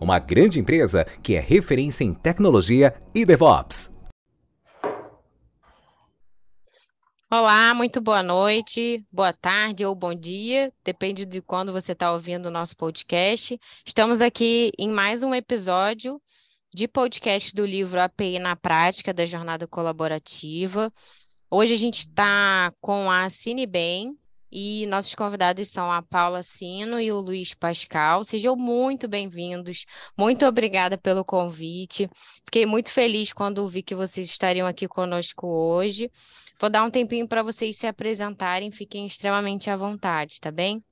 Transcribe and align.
uma 0.00 0.18
grande 0.18 0.60
empresa 0.60 1.04
que 1.22 1.34
é 1.34 1.40
referência 1.40 2.04
em 2.04 2.14
tecnologia 2.14 2.94
e 3.14 3.24
DevOps. 3.24 3.96
Olá, 7.30 7.74
muito 7.74 8.00
boa 8.00 8.22
noite, 8.22 9.04
boa 9.12 9.34
tarde 9.34 9.84
ou 9.84 9.94
bom 9.94 10.14
dia, 10.14 10.72
depende 10.82 11.26
de 11.26 11.42
quando 11.42 11.72
você 11.72 11.92
está 11.92 12.10
ouvindo 12.10 12.46
o 12.46 12.50
nosso 12.50 12.74
podcast. 12.74 13.60
Estamos 13.84 14.22
aqui 14.22 14.72
em 14.78 14.88
mais 14.88 15.22
um 15.22 15.34
episódio 15.34 16.18
de 16.72 16.88
podcast 16.88 17.54
do 17.54 17.66
livro 17.66 18.00
API 18.00 18.38
na 18.38 18.56
Prática 18.56 19.12
da 19.12 19.26
Jornada 19.26 19.66
Colaborativa. 19.66 20.90
Hoje 21.50 21.74
a 21.74 21.76
gente 21.76 22.00
está 22.00 22.72
com 22.80 23.10
a 23.10 23.28
Cinebem, 23.28 24.16
e 24.50 24.86
nossos 24.86 25.14
convidados 25.14 25.68
são 25.68 25.90
a 25.90 26.02
Paula 26.02 26.42
Sino 26.42 27.00
e 27.00 27.12
o 27.12 27.20
Luiz 27.20 27.54
Pascal. 27.54 28.24
Sejam 28.24 28.56
muito 28.56 29.06
bem-vindos. 29.06 29.84
Muito 30.16 30.46
obrigada 30.46 30.96
pelo 30.96 31.24
convite. 31.24 32.08
Fiquei 32.44 32.66
muito 32.66 32.90
feliz 32.90 33.32
quando 33.32 33.68
vi 33.68 33.82
que 33.82 33.94
vocês 33.94 34.28
estariam 34.28 34.66
aqui 34.66 34.88
conosco 34.88 35.46
hoje. 35.46 36.10
Vou 36.60 36.70
dar 36.70 36.84
um 36.84 36.90
tempinho 36.90 37.28
para 37.28 37.42
vocês 37.42 37.76
se 37.76 37.86
apresentarem. 37.86 38.70
Fiquem 38.72 39.06
extremamente 39.06 39.70
à 39.70 39.76
vontade, 39.76 40.40
tá 40.40 40.50
bem? 40.50 40.82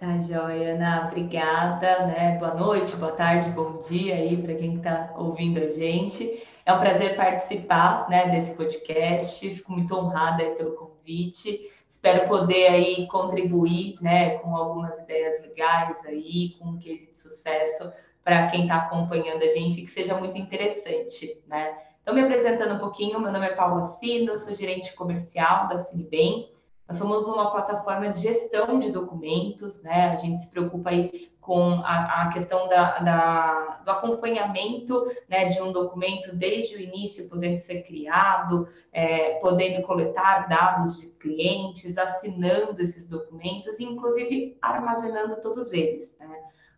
Tá 0.00 0.18
joia, 0.18 0.74
Ana. 0.74 1.08
Obrigada, 1.08 2.06
né? 2.06 2.38
Boa 2.38 2.54
noite, 2.54 2.96
boa 2.96 3.12
tarde, 3.12 3.50
bom 3.50 3.82
dia 3.86 4.14
aí 4.14 4.34
para 4.42 4.54
quem 4.54 4.76
está 4.76 5.12
ouvindo 5.16 5.60
a 5.60 5.74
gente. 5.74 6.42
É 6.64 6.72
um 6.72 6.80
prazer 6.80 7.16
participar, 7.16 8.08
né, 8.08 8.30
desse 8.30 8.52
podcast. 8.54 9.46
Fico 9.54 9.72
muito 9.72 9.94
honrada 9.94 10.42
pelo 10.56 10.74
convite. 10.74 11.70
Espero 11.90 12.28
poder 12.28 12.68
aí 12.68 13.06
contribuir, 13.08 13.98
né, 14.00 14.38
com 14.38 14.56
algumas 14.56 14.96
ideias 15.00 15.42
legais 15.42 15.96
aí, 16.06 16.50
com 16.56 16.68
um 16.68 16.78
case 16.78 17.10
de 17.12 17.20
sucesso 17.20 17.92
para 18.22 18.46
quem 18.46 18.62
está 18.62 18.76
acompanhando 18.76 19.42
a 19.42 19.48
gente, 19.48 19.82
que 19.82 19.90
seja 19.90 20.16
muito 20.16 20.38
interessante, 20.38 21.42
né? 21.48 21.76
Então, 22.00 22.14
me 22.14 22.22
apresentando 22.22 22.74
um 22.74 22.78
pouquinho, 22.78 23.20
meu 23.20 23.32
nome 23.32 23.46
é 23.46 23.54
Paulo 23.54 23.96
Sino, 23.98 24.38
sou 24.38 24.54
gerente 24.54 24.94
comercial 24.94 25.68
da 25.68 25.78
Cinebem. 25.78 26.52
Nós 26.88 26.96
somos 26.96 27.26
uma 27.26 27.50
plataforma 27.50 28.08
de 28.08 28.20
gestão 28.20 28.78
de 28.78 28.90
documentos, 28.90 29.82
né? 29.82 30.10
A 30.10 30.16
gente 30.16 30.42
se 30.42 30.50
preocupa 30.50 30.90
aí 30.90 31.29
com 31.40 31.82
a, 31.84 32.22
a 32.22 32.32
questão 32.32 32.68
da, 32.68 32.98
da, 32.98 33.80
do 33.84 33.90
acompanhamento 33.90 35.10
né, 35.28 35.46
de 35.46 35.60
um 35.60 35.72
documento 35.72 36.34
desde 36.36 36.76
o 36.76 36.80
início, 36.80 37.28
podendo 37.28 37.58
ser 37.58 37.82
criado, 37.82 38.68
é, 38.92 39.34
podendo 39.40 39.82
coletar 39.82 40.48
dados 40.48 40.98
de 40.98 41.06
clientes, 41.06 41.96
assinando 41.96 42.80
esses 42.80 43.06
documentos 43.06 43.78
e, 43.80 43.84
inclusive, 43.84 44.58
armazenando 44.60 45.40
todos 45.40 45.72
eles. 45.72 46.14
Né? 46.18 46.28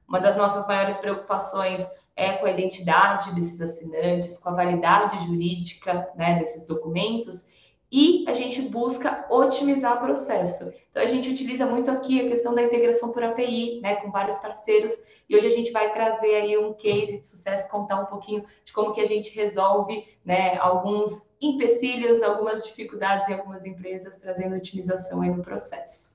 Uma 0.07 0.21
das 0.21 0.37
nossas 0.37 0.67
maiores 0.67 0.97
preocupações 0.97 1.85
é 2.15 2.33
com 2.35 2.47
a 2.47 2.51
identidade 2.51 3.35
desses 3.35 3.61
assinantes, 3.61 4.39
com 4.39 4.51
a 4.51 4.55
validade 4.55 5.25
jurídica 5.27 6.09
né, 6.15 6.39
desses 6.39 6.67
documentos 6.67 7.45
e 7.93 8.25
a 8.27 8.33
gente 8.33 8.63
busca 8.63 9.27
otimizar 9.29 9.99
o 9.99 10.01
processo. 10.01 10.73
Então, 10.91 11.03
a 11.03 11.07
gente 11.07 11.29
utiliza 11.29 11.67
muito 11.67 11.91
aqui 11.91 12.23
a 12.23 12.29
questão 12.31 12.55
da 12.55 12.63
integração 12.63 13.13
por 13.13 13.23
API, 13.23 13.81
né, 13.83 13.97
com 13.97 14.11
vários 14.11 14.39
parceiros, 14.39 14.93
e 15.29 15.37
hoje 15.37 15.47
a 15.47 15.51
gente 15.51 15.71
vai 15.71 15.93
trazer 15.93 16.35
aí 16.37 16.57
um 16.57 16.73
case 16.73 17.19
de 17.19 17.27
sucesso, 17.27 17.71
contar 17.71 18.01
um 18.01 18.07
pouquinho 18.07 18.45
de 18.65 18.73
como 18.73 18.95
que 18.95 19.01
a 19.01 19.07
gente 19.07 19.35
resolve, 19.35 20.07
né, 20.25 20.57
alguns 20.57 21.29
empecilhos, 21.39 22.23
algumas 22.23 22.65
dificuldades 22.65 23.29
em 23.29 23.35
algumas 23.35 23.67
empresas, 23.67 24.17
trazendo 24.17 24.57
otimização 24.57 25.21
aí 25.21 25.29
no 25.29 25.43
processo. 25.43 26.13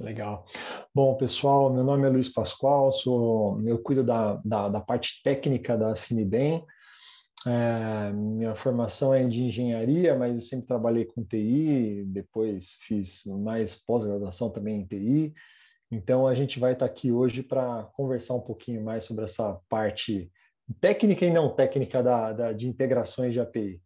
Legal. 0.00 0.46
Bom, 0.94 1.14
pessoal, 1.16 1.70
meu 1.70 1.84
nome 1.84 2.06
é 2.06 2.10
Luiz 2.10 2.30
Pascoal, 2.30 2.90
sou, 2.92 3.60
eu 3.64 3.78
cuido 3.78 4.02
da, 4.02 4.40
da, 4.42 4.68
da 4.68 4.80
parte 4.80 5.22
técnica 5.22 5.76
da 5.76 5.94
Cinebem, 5.94 6.64
é, 7.46 8.12
minha 8.12 8.54
formação 8.56 9.14
é 9.14 9.24
de 9.24 9.44
engenharia, 9.44 10.16
mas 10.16 10.34
eu 10.34 10.40
sempre 10.40 10.66
trabalhei 10.66 11.04
com 11.04 11.24
TI, 11.24 12.04
depois 12.06 12.76
fiz 12.82 13.24
mais 13.26 13.76
pós-graduação 13.76 14.50
também 14.50 14.80
em 14.80 14.86
TI. 14.86 15.34
Então 15.90 16.26
a 16.26 16.34
gente 16.34 16.58
vai 16.58 16.72
estar 16.72 16.86
aqui 16.86 17.12
hoje 17.12 17.44
para 17.44 17.84
conversar 17.92 18.34
um 18.34 18.40
pouquinho 18.40 18.82
mais 18.82 19.04
sobre 19.04 19.24
essa 19.24 19.60
parte 19.68 20.30
técnica 20.80 21.24
e 21.24 21.30
não 21.30 21.54
técnica 21.54 22.02
da, 22.02 22.32
da, 22.32 22.52
de 22.52 22.66
integrações 22.66 23.32
de 23.32 23.40
API. 23.40 23.80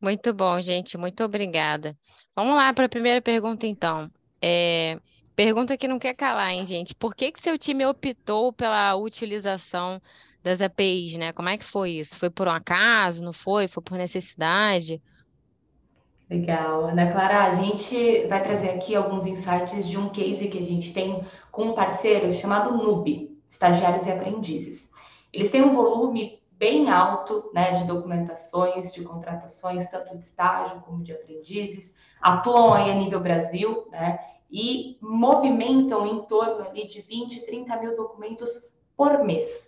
Muito 0.00 0.34
bom, 0.34 0.60
gente. 0.60 0.98
Muito 0.98 1.22
obrigada. 1.22 1.96
Vamos 2.34 2.54
lá 2.56 2.74
para 2.74 2.86
a 2.86 2.88
primeira 2.88 3.22
pergunta, 3.22 3.66
então. 3.66 4.10
É, 4.42 4.98
pergunta 5.36 5.76
que 5.76 5.86
não 5.86 5.98
quer 5.98 6.14
calar, 6.14 6.52
hein, 6.52 6.66
gente? 6.66 6.94
Por 6.94 7.14
que, 7.14 7.30
que 7.30 7.40
seu 7.40 7.56
time 7.56 7.86
optou 7.86 8.52
pela 8.52 8.94
utilização 8.96 10.02
das 10.42 10.60
APIs, 10.60 11.16
né? 11.16 11.32
Como 11.32 11.48
é 11.48 11.58
que 11.58 11.64
foi 11.64 11.92
isso? 11.92 12.18
Foi 12.18 12.30
por 12.30 12.46
um 12.46 12.52
acaso? 12.52 13.24
Não 13.24 13.32
foi? 13.32 13.68
Foi 13.68 13.82
por 13.82 13.98
necessidade? 13.98 15.02
Legal. 16.28 16.88
Ana 16.88 17.10
Clara, 17.12 17.44
a 17.44 17.54
gente 17.54 18.26
vai 18.26 18.42
trazer 18.42 18.70
aqui 18.70 18.94
alguns 18.94 19.24
insights 19.26 19.88
de 19.88 19.96
um 19.96 20.08
case 20.08 20.48
que 20.48 20.58
a 20.58 20.64
gente 20.64 20.92
tem 20.92 21.24
com 21.52 21.66
um 21.66 21.72
parceiro 21.74 22.32
chamado 22.32 22.76
Nube, 22.76 23.38
Estagiários 23.48 24.06
e 24.06 24.10
Aprendizes. 24.10 24.90
Eles 25.32 25.50
têm 25.50 25.62
um 25.62 25.74
volume 25.74 26.40
bem 26.58 26.90
alto 26.90 27.50
né, 27.52 27.72
de 27.74 27.84
documentações, 27.84 28.92
de 28.92 29.04
contratações, 29.04 29.88
tanto 29.88 30.16
de 30.16 30.24
estágio 30.24 30.80
como 30.80 31.02
de 31.02 31.12
aprendizes, 31.12 31.94
atuam 32.20 32.72
aí 32.72 32.90
a 32.90 32.94
nível 32.94 33.20
Brasil, 33.20 33.86
né, 33.90 34.18
e 34.50 34.96
movimentam 35.00 36.06
em 36.06 36.22
torno 36.22 36.66
ali 36.66 36.86
de 36.86 37.02
20, 37.02 37.44
30 37.44 37.76
mil 37.76 37.96
documentos 37.96 38.72
por 38.96 39.22
mês. 39.24 39.65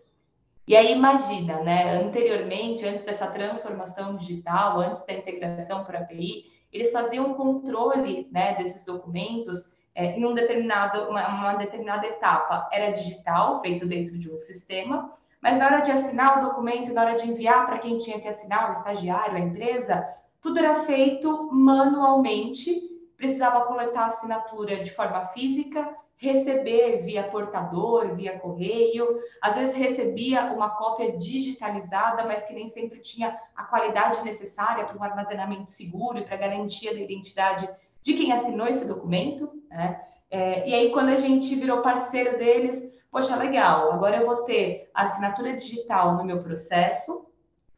E 0.68 0.76
aí 0.76 0.92
imagina, 0.92 1.62
né? 1.62 1.96
Anteriormente, 1.96 2.84
antes 2.84 3.02
dessa 3.06 3.26
transformação 3.28 4.16
digital, 4.16 4.78
antes 4.80 5.02
da 5.06 5.14
integração 5.14 5.78
a 5.78 5.98
API, 5.98 6.44
eles 6.70 6.92
faziam 6.92 7.32
controle 7.32 8.28
né, 8.30 8.54
desses 8.54 8.84
documentos 8.84 9.66
é, 9.94 10.18
em 10.18 10.26
um 10.26 10.34
determinado, 10.34 11.08
uma, 11.08 11.26
uma 11.26 11.54
determinada 11.54 12.06
etapa. 12.06 12.68
Era 12.70 12.90
digital, 12.90 13.62
feito 13.62 13.86
dentro 13.86 14.18
de 14.18 14.30
um 14.30 14.38
sistema, 14.38 15.10
mas 15.40 15.56
na 15.56 15.64
hora 15.64 15.80
de 15.80 15.90
assinar 15.90 16.36
o 16.36 16.48
documento, 16.48 16.92
na 16.92 17.00
hora 17.00 17.14
de 17.14 17.30
enviar 17.30 17.64
para 17.64 17.78
quem 17.78 17.96
tinha 17.96 18.20
que 18.20 18.28
assinar, 18.28 18.68
o 18.68 18.72
estagiário, 18.74 19.36
a 19.36 19.40
empresa, 19.40 20.06
tudo 20.38 20.58
era 20.58 20.82
feito 20.84 21.48
manualmente, 21.50 22.87
precisava 23.18 23.66
coletar 23.66 24.06
assinatura 24.06 24.82
de 24.82 24.94
forma 24.94 25.26
física, 25.26 25.94
receber 26.16 27.02
via 27.02 27.24
portador, 27.24 28.14
via 28.14 28.38
correio, 28.38 29.18
às 29.42 29.54
vezes 29.54 29.74
recebia 29.74 30.52
uma 30.52 30.70
cópia 30.70 31.18
digitalizada, 31.18 32.24
mas 32.24 32.44
que 32.44 32.54
nem 32.54 32.70
sempre 32.70 33.00
tinha 33.00 33.38
a 33.54 33.64
qualidade 33.64 34.24
necessária 34.24 34.84
para 34.84 34.96
um 34.96 35.02
armazenamento 35.02 35.70
seguro 35.70 36.18
e 36.18 36.24
para 36.24 36.36
garantia 36.36 36.94
da 36.94 37.00
identidade 37.00 37.68
de 38.02 38.14
quem 38.14 38.32
assinou 38.32 38.66
esse 38.66 38.84
documento, 38.84 39.50
né? 39.68 40.00
É, 40.30 40.68
e 40.68 40.74
aí, 40.74 40.92
quando 40.92 41.08
a 41.08 41.16
gente 41.16 41.54
virou 41.54 41.80
parceiro 41.80 42.38
deles, 42.38 42.82
poxa, 43.10 43.34
legal, 43.36 43.92
agora 43.92 44.18
eu 44.18 44.26
vou 44.26 44.44
ter 44.44 44.90
a 44.92 45.04
assinatura 45.04 45.56
digital 45.56 46.16
no 46.16 46.24
meu 46.24 46.42
processo, 46.42 47.26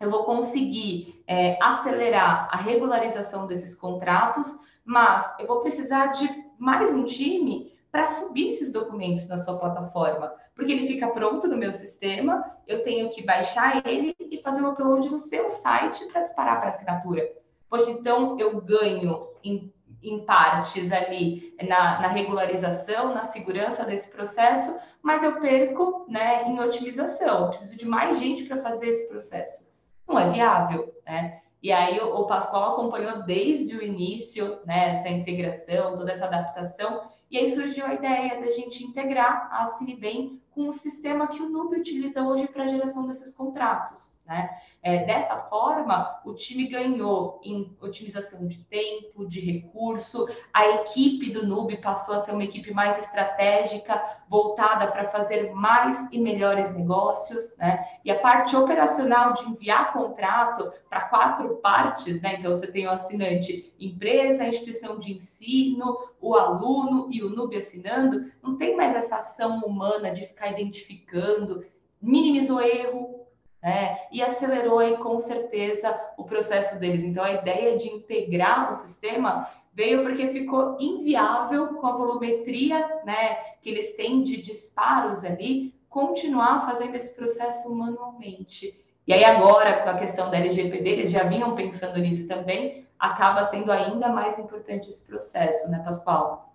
eu 0.00 0.10
vou 0.10 0.24
conseguir 0.24 1.22
é, 1.26 1.56
acelerar 1.62 2.48
a 2.50 2.56
regularização 2.56 3.46
desses 3.46 3.74
contratos, 3.74 4.58
mas 4.90 5.36
eu 5.38 5.46
vou 5.46 5.60
precisar 5.60 6.06
de 6.06 6.28
mais 6.58 6.92
um 6.92 7.04
time 7.04 7.72
para 7.92 8.08
subir 8.08 8.48
esses 8.48 8.72
documentos 8.72 9.28
na 9.28 9.36
sua 9.36 9.56
plataforma, 9.56 10.34
porque 10.52 10.72
ele 10.72 10.88
fica 10.88 11.06
pronto 11.06 11.46
no 11.46 11.56
meu 11.56 11.72
sistema, 11.72 12.44
eu 12.66 12.82
tenho 12.82 13.08
que 13.10 13.24
baixar 13.24 13.86
ele 13.86 14.16
e 14.18 14.38
fazer 14.38 14.62
o 14.62 14.72
upload 14.72 15.08
no 15.08 15.16
seu 15.16 15.48
site 15.48 16.04
para 16.06 16.22
disparar 16.22 16.60
para 16.60 16.70
assinatura. 16.70 17.22
Poxa, 17.68 17.88
então 17.88 18.36
eu 18.36 18.60
ganho 18.60 19.28
em 19.44 19.72
em 20.02 20.24
partes 20.24 20.90
ali 20.90 21.54
na, 21.68 22.00
na, 22.00 22.08
regularização, 22.08 23.14
na 23.14 23.24
segurança 23.24 23.84
desse 23.84 24.08
processo, 24.08 24.80
mas 25.02 25.22
eu 25.22 25.38
perco 25.38 26.06
né, 26.08 26.48
em 26.48 26.58
otimização. 26.58 27.42
Eu 27.42 27.48
preciso 27.48 27.76
de 27.76 27.86
mais 27.86 28.18
gente 28.18 28.44
para 28.44 28.62
fazer 28.62 28.88
esse 28.88 29.06
processo. 29.08 29.70
Não 30.08 30.18
é 30.18 30.30
viável, 30.30 30.94
né? 31.04 31.42
E 31.62 31.70
aí 31.72 32.00
o, 32.00 32.14
o 32.14 32.26
Pascoal 32.26 32.72
acompanhou 32.72 33.24
desde 33.24 33.76
o 33.76 33.82
início 33.82 34.60
né, 34.64 34.96
essa 34.96 35.08
integração, 35.08 35.96
toda 35.96 36.12
essa 36.12 36.24
adaptação, 36.24 37.02
e 37.30 37.38
aí 37.38 37.48
surgiu 37.50 37.86
a 37.86 37.94
ideia 37.94 38.40
da 38.40 38.50
gente 38.50 38.84
integrar 38.84 39.48
a 39.52 39.66
Siribem 39.66 40.40
com 40.50 40.68
o 40.68 40.72
sistema 40.72 41.28
que 41.28 41.40
o 41.40 41.48
Nube 41.48 41.76
utiliza 41.76 42.22
hoje 42.22 42.48
para 42.48 42.64
a 42.64 42.66
geração 42.66 43.06
desses 43.06 43.34
contratos. 43.34 44.12
Né? 44.30 44.48
É, 44.80 45.04
dessa 45.06 45.36
forma, 45.36 46.20
o 46.24 46.32
time 46.34 46.68
ganhou 46.68 47.40
em 47.42 47.76
otimização 47.80 48.46
de 48.46 48.62
tempo, 48.66 49.26
de 49.26 49.40
recurso, 49.40 50.24
a 50.54 50.68
equipe 50.68 51.32
do 51.32 51.44
Nube 51.44 51.78
passou 51.78 52.14
a 52.14 52.18
ser 52.20 52.30
uma 52.30 52.44
equipe 52.44 52.72
mais 52.72 52.96
estratégica, 52.96 54.00
voltada 54.28 54.86
para 54.86 55.08
fazer 55.08 55.52
mais 55.52 55.96
e 56.12 56.18
melhores 56.20 56.72
negócios, 56.72 57.56
né? 57.58 57.84
E 58.04 58.10
a 58.12 58.20
parte 58.20 58.54
operacional 58.54 59.32
de 59.32 59.48
enviar 59.48 59.92
contrato 59.92 60.72
para 60.88 61.08
quatro 61.08 61.56
partes, 61.56 62.22
né? 62.22 62.36
Então, 62.38 62.52
você 62.54 62.68
tem 62.68 62.86
o 62.86 62.90
assinante 62.92 63.74
empresa, 63.80 64.44
a 64.44 64.48
instituição 64.48 65.00
de 65.00 65.14
ensino, 65.14 65.98
o 66.20 66.36
aluno 66.36 67.08
e 67.10 67.20
o 67.20 67.30
Nube 67.30 67.56
assinando, 67.56 68.30
não 68.40 68.56
tem 68.56 68.76
mais 68.76 68.94
essa 68.94 69.16
ação 69.16 69.58
humana 69.66 70.12
de 70.12 70.24
ficar 70.24 70.52
identificando, 70.52 71.64
minimizou 72.00 72.60
erro, 72.60 73.19
né? 73.62 73.98
E 74.10 74.22
acelerou 74.22 74.78
aí 74.78 74.96
com 74.96 75.18
certeza 75.18 75.98
o 76.16 76.24
processo 76.24 76.78
deles. 76.78 77.04
Então 77.04 77.22
a 77.22 77.32
ideia 77.32 77.76
de 77.76 77.88
integrar 77.88 78.70
o 78.70 78.74
sistema 78.74 79.48
veio 79.72 80.02
porque 80.02 80.28
ficou 80.28 80.76
inviável 80.80 81.74
com 81.74 81.86
a 81.86 81.96
volumetria, 81.96 83.02
né, 83.04 83.36
que 83.62 83.70
eles 83.70 83.94
têm 83.94 84.22
de 84.22 84.36
disparos 84.38 85.24
ali, 85.24 85.74
continuar 85.88 86.66
fazendo 86.66 86.96
esse 86.96 87.14
processo 87.14 87.74
manualmente. 87.74 88.84
E 89.06 89.12
aí 89.12 89.24
agora 89.24 89.82
com 89.82 89.90
a 89.90 89.98
questão 89.98 90.30
da 90.30 90.38
LGPD, 90.38 90.88
eles 90.88 91.10
já 91.10 91.24
vinham 91.24 91.54
pensando 91.54 91.98
nisso 91.98 92.26
também, 92.28 92.86
acaba 92.98 93.44
sendo 93.44 93.72
ainda 93.72 94.08
mais 94.08 94.38
importante 94.38 94.88
esse 94.88 95.02
processo, 95.04 95.70
né, 95.70 95.80
Pascoal? 95.84 96.54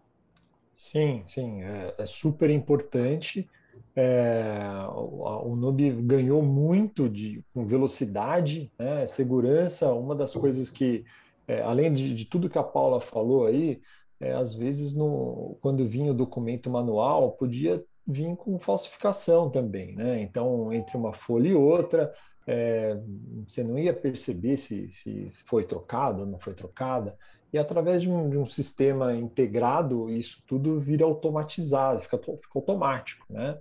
Sim, 0.75 1.23
sim, 1.25 1.63
é, 1.63 1.95
é 1.97 2.05
super 2.05 2.49
importante. 2.49 3.49
É, 3.95 4.59
o, 4.93 5.53
o 5.53 5.71
ganhou 6.01 6.41
muito 6.41 7.09
de, 7.09 7.43
com 7.53 7.65
velocidade, 7.65 8.71
né, 8.77 9.07
segurança, 9.07 9.93
uma 9.93 10.13
das 10.13 10.33
coisas 10.33 10.69
que, 10.69 11.05
é, 11.47 11.61
além 11.61 11.93
de, 11.93 12.13
de, 12.13 12.25
tudo 12.25 12.49
que 12.49 12.57
a 12.57 12.63
Paula 12.63 12.99
falou 12.99 13.45
aí, 13.45 13.81
é, 14.19 14.33
às 14.33 14.53
vezes 14.53 14.95
no, 14.95 15.57
quando 15.61 15.87
vinha 15.87 16.11
o 16.11 16.15
documento 16.15 16.69
manual, 16.69 17.31
podia 17.31 17.83
vir 18.07 18.35
com 18.35 18.59
falsificação 18.59 19.49
também, 19.49 19.95
né? 19.95 20.21
Então, 20.21 20.71
entre 20.71 20.95
uma 20.95 21.13
folha 21.13 21.49
e 21.49 21.55
outra, 21.55 22.13
é, 22.47 22.99
você 23.47 23.63
não 23.63 23.79
ia 23.79 23.93
perceber 23.93 24.57
se, 24.57 24.91
se 24.91 25.31
foi 25.45 25.65
trocado 25.65 26.21
ou 26.21 26.27
não 26.27 26.37
foi 26.37 26.53
trocada. 26.53 27.17
E 27.55 27.57
através 27.57 28.01
de 28.01 28.11
um, 28.11 28.29
de 28.29 28.37
um, 28.37 28.43
sistema 28.43 29.15
integrado, 29.15 30.09
isso 30.09 30.43
tudo 30.45 30.77
vira 30.77 31.05
automatizado, 31.05 32.01
fica, 32.01 32.17
fica 32.17 32.51
automático, 32.53 33.25
né? 33.29 33.57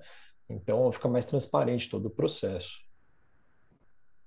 Então 0.51 0.91
fica 0.91 1.09
mais 1.09 1.27
transparente 1.27 1.89
todo 1.89 2.07
o 2.07 2.11
processo. 2.11 2.81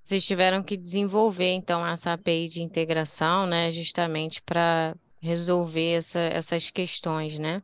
Vocês 0.02 0.26
tiveram 0.26 0.64
que 0.64 0.78
desenvolver 0.78 1.52
então 1.52 1.86
essa 1.86 2.14
API 2.14 2.48
de 2.48 2.64
integração, 2.64 3.46
né, 3.46 3.70
justamente 3.74 4.42
para 4.42 4.96
resolver 5.22 5.96
essa, 5.98 6.22
essas 6.22 6.70
questões, 6.70 7.38
né? 7.38 7.62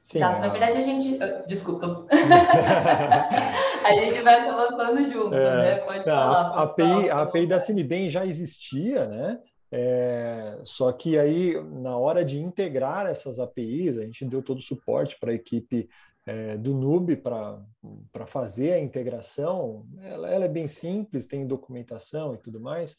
Sim. 0.00 0.20
Tá, 0.20 0.30
a... 0.30 0.38
Na 0.38 0.48
verdade 0.48 0.78
a 0.78 0.82
gente, 0.82 1.18
desculpa, 1.46 2.06
a 3.84 3.92
gente 3.92 4.22
vai 4.22 4.46
colocando 4.46 5.10
junto, 5.12 5.34
é, 5.34 5.56
né? 5.56 5.76
Pode 5.80 6.04
falar. 6.04 6.40
A, 6.40 6.62
API, 6.62 7.10
a 7.10 7.20
API 7.20 7.46
da 7.46 7.58
Cinebem 7.58 8.08
já 8.08 8.24
existia, 8.24 9.06
né? 9.06 9.38
É, 9.72 10.58
só 10.64 10.90
que 10.92 11.18
aí, 11.18 11.54
na 11.62 11.96
hora 11.96 12.24
de 12.24 12.40
integrar 12.40 13.06
essas 13.06 13.38
APIs, 13.38 13.98
a 13.98 14.04
gente 14.04 14.24
deu 14.24 14.42
todo 14.42 14.58
o 14.58 14.62
suporte 14.62 15.16
para 15.18 15.30
a 15.30 15.34
equipe 15.34 15.88
é, 16.26 16.56
do 16.56 16.74
Nube 16.74 17.16
para 17.16 18.26
fazer 18.26 18.72
a 18.72 18.80
integração, 18.80 19.86
ela, 20.02 20.28
ela, 20.28 20.44
é 20.44 20.48
bem 20.48 20.68
simples, 20.68 21.26
tem 21.26 21.46
documentação 21.46 22.34
e 22.34 22.38
tudo 22.38 22.60
mais, 22.60 22.96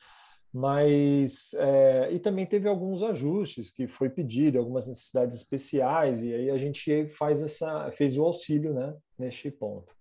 mas 0.54 1.54
é, 1.54 2.12
e 2.12 2.20
também 2.20 2.46
teve 2.46 2.68
alguns 2.68 3.02
ajustes 3.04 3.70
que 3.70 3.88
foi 3.88 4.10
pedido, 4.10 4.58
algumas 4.58 4.88
necessidades 4.88 5.38
especiais, 5.38 6.24
e 6.24 6.34
aí 6.34 6.50
a 6.50 6.58
gente 6.58 7.08
faz 7.10 7.42
essa, 7.42 7.92
fez 7.92 8.18
o 8.18 8.24
auxílio 8.24 8.74
né, 8.74 8.96
neste 9.18 9.52
ponto. 9.52 10.01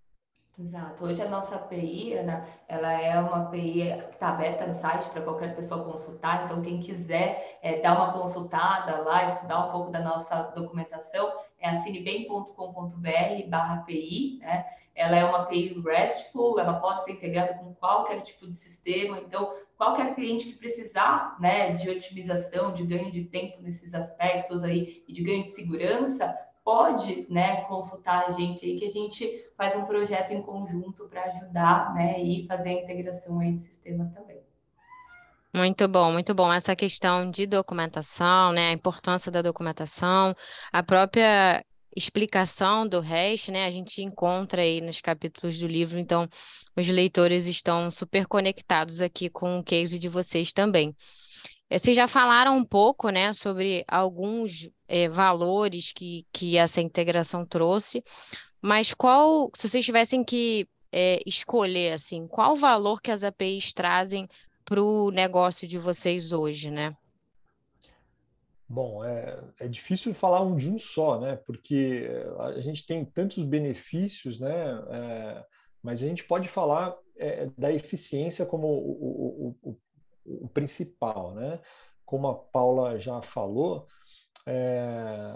Exato. 0.61 1.05
Hoje 1.05 1.23
a 1.23 1.29
nossa 1.29 1.55
API, 1.55 2.13
Ana, 2.19 2.47
ela 2.69 2.93
é 2.93 3.19
uma 3.19 3.45
API 3.45 3.97
que 4.09 4.13
está 4.13 4.29
aberta 4.29 4.67
no 4.67 4.75
site 4.75 5.09
para 5.09 5.23
qualquer 5.23 5.57
pessoa 5.57 5.91
consultar. 5.91 6.45
Então, 6.45 6.61
quem 6.61 6.81
quiser 6.81 7.59
é, 7.63 7.81
dar 7.81 7.97
uma 7.97 8.13
consultada 8.13 8.99
lá, 8.99 9.25
estudar 9.25 9.67
um 9.67 9.73
pouco 9.73 9.91
da 9.91 10.01
nossa 10.01 10.43
documentação, 10.55 11.33
é 11.59 11.71
assinebem.com.br 11.71 13.49
barra 13.49 13.75
API, 13.77 14.39
né? 14.41 14.67
Ela 14.95 15.17
é 15.17 15.25
uma 15.25 15.43
API 15.43 15.81
RESTful, 15.83 16.61
ela 16.61 16.75
pode 16.75 17.05
ser 17.05 17.13
integrada 17.13 17.55
com 17.55 17.73
qualquer 17.77 18.21
tipo 18.21 18.47
de 18.47 18.55
sistema, 18.55 19.19
então 19.19 19.57
qualquer 19.79 20.15
cliente 20.15 20.47
que 20.47 20.59
precisar 20.59 21.39
né, 21.41 21.73
de 21.73 21.89
otimização, 21.89 22.73
de 22.73 22.85
ganho 22.85 23.11
de 23.11 23.25
tempo 23.25 23.63
nesses 23.63 23.95
aspectos 23.95 24.63
aí 24.63 25.03
e 25.09 25.13
de 25.15 25.23
ganho 25.23 25.45
de 25.45 25.51
segurança, 25.51 26.37
pode 26.71 27.27
né, 27.29 27.63
consultar 27.63 28.27
a 28.29 28.31
gente 28.31 28.65
aí, 28.65 28.79
que 28.79 28.85
a 28.85 28.91
gente 28.91 29.45
faz 29.57 29.75
um 29.75 29.87
projeto 29.87 30.31
em 30.31 30.41
conjunto 30.41 31.09
para 31.09 31.25
ajudar 31.25 31.93
né, 31.95 32.23
e 32.23 32.47
fazer 32.47 32.69
a 32.69 32.73
integração 32.75 33.41
aí 33.41 33.55
de 33.55 33.65
sistemas 33.65 34.13
também. 34.13 34.39
Muito 35.53 35.89
bom, 35.89 36.13
muito 36.13 36.33
bom. 36.33 36.53
Essa 36.53 36.77
questão 36.77 37.29
de 37.29 37.45
documentação, 37.45 38.53
né, 38.53 38.69
a 38.69 38.73
importância 38.73 39.33
da 39.33 39.43
documentação, 39.43 40.33
a 40.73 40.81
própria 40.81 41.65
explicação 41.97 42.87
do 42.87 43.01
REST, 43.01 43.51
né, 43.51 43.67
a 43.67 43.71
gente 43.73 44.01
encontra 44.01 44.63
aí 44.63 44.81
nos 44.81 45.01
capítulos 45.01 45.59
do 45.59 45.67
livro, 45.67 45.99
então 45.99 46.29
os 46.77 46.87
leitores 46.87 47.47
estão 47.47 47.91
super 47.91 48.29
conectados 48.29 49.01
aqui 49.01 49.29
com 49.29 49.59
o 49.59 49.65
case 49.65 49.99
de 49.99 50.09
vocês 50.09 50.53
também. 50.53 50.95
Eh, 51.71 51.79
vocês 51.79 51.97
já 51.97 52.09
falaram 52.09 52.57
um 52.57 52.65
pouco, 52.65 53.09
né, 53.11 53.33
sobre 53.33 53.85
alguns 53.87 54.69
é, 54.89 55.09
valores 55.09 55.93
que, 55.93 56.27
que 56.33 56.57
essa 56.57 56.81
integração 56.81 57.47
trouxe, 57.47 58.03
mas 58.61 58.93
qual, 58.93 59.51
se 59.55 59.69
vocês 59.69 59.85
tivessem 59.85 60.25
que 60.25 60.69
é, 60.93 61.21
escolher, 61.25 61.93
assim, 61.93 62.27
qual 62.27 62.55
o 62.55 62.59
valor 62.59 63.01
que 63.01 63.13
as 63.13 63.23
APIs 63.23 63.73
trazem 63.73 64.29
para 64.65 64.83
o 64.83 65.11
negócio 65.11 65.67
de 65.67 65.79
vocês 65.79 66.33
hoje, 66.33 66.71
né? 66.71 66.95
Bom, 68.69 69.05
é, 69.05 69.43
é 69.61 69.69
difícil 69.69 70.15
falar 70.15 70.43
um 70.43 70.57
de 70.57 70.71
um 70.71 70.79
só, 70.79 71.19
né? 71.19 71.37
Porque 71.45 72.09
a 72.39 72.61
gente 72.61 72.87
tem 72.87 73.05
tantos 73.05 73.43
benefícios, 73.45 74.39
né? 74.39 74.55
É, 74.91 75.45
mas 75.83 76.03
a 76.03 76.07
gente 76.07 76.23
pode 76.23 76.47
falar 76.47 76.97
é, 77.17 77.49
da 77.59 77.73
eficiência 77.73 78.47
como 78.47 78.69
o, 78.69 79.57
o, 79.63 79.71
o, 79.71 79.77
o, 80.41 80.49
principal, 80.49 81.35
né? 81.35 81.61
Como 82.05 82.29
a 82.29 82.35
Paula 82.35 82.99
já 82.99 83.23
falou, 83.23 83.87
é, 84.47 84.81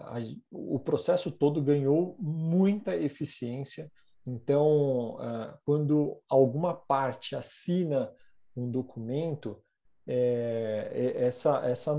a, 0.05 0.17
o 0.51 0.79
processo 0.79 1.31
todo 1.31 1.63
ganhou 1.63 2.17
muita 2.19 2.97
eficiência. 2.97 3.91
Então, 4.27 5.19
é, 5.21 5.59
quando 5.65 6.21
alguma 6.29 6.75
parte 6.75 7.37
assina 7.37 8.13
um 8.57 8.71
documento, 8.71 9.63
é, 10.07 10.91
é 10.93 11.25
essa, 11.25 11.59
essa 11.67 11.93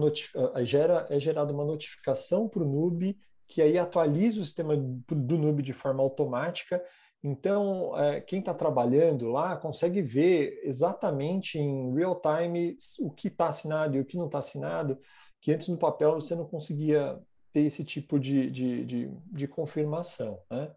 gera, 0.63 1.05
é 1.09 1.19
gerada 1.19 1.53
uma 1.53 1.65
notificação 1.65 2.47
para 2.47 2.63
o 2.63 2.67
Nube, 2.67 3.17
que 3.47 3.61
aí 3.61 3.77
atualiza 3.77 4.41
o 4.41 4.45
sistema 4.45 4.75
do 4.75 5.37
Nube 5.37 5.61
de 5.61 5.73
forma 5.73 6.01
automática. 6.01 6.83
Então, 7.27 7.97
é, 7.97 8.21
quem 8.21 8.37
está 8.37 8.53
trabalhando 8.53 9.29
lá 9.31 9.57
consegue 9.57 9.99
ver 9.99 10.61
exatamente 10.63 11.57
em 11.57 11.91
real 11.91 12.21
time 12.21 12.77
o 12.99 13.09
que 13.09 13.29
está 13.29 13.47
assinado 13.47 13.97
e 13.97 13.99
o 13.99 14.05
que 14.05 14.15
não 14.15 14.27
está 14.27 14.37
assinado, 14.37 14.99
que 15.41 15.51
antes 15.51 15.67
no 15.67 15.75
papel 15.75 16.13
você 16.13 16.35
não 16.35 16.45
conseguia 16.45 17.19
ter 17.51 17.61
esse 17.61 17.83
tipo 17.83 18.19
de, 18.19 18.51
de, 18.51 18.85
de, 18.85 19.11
de 19.25 19.47
confirmação. 19.47 20.39
Né? 20.51 20.71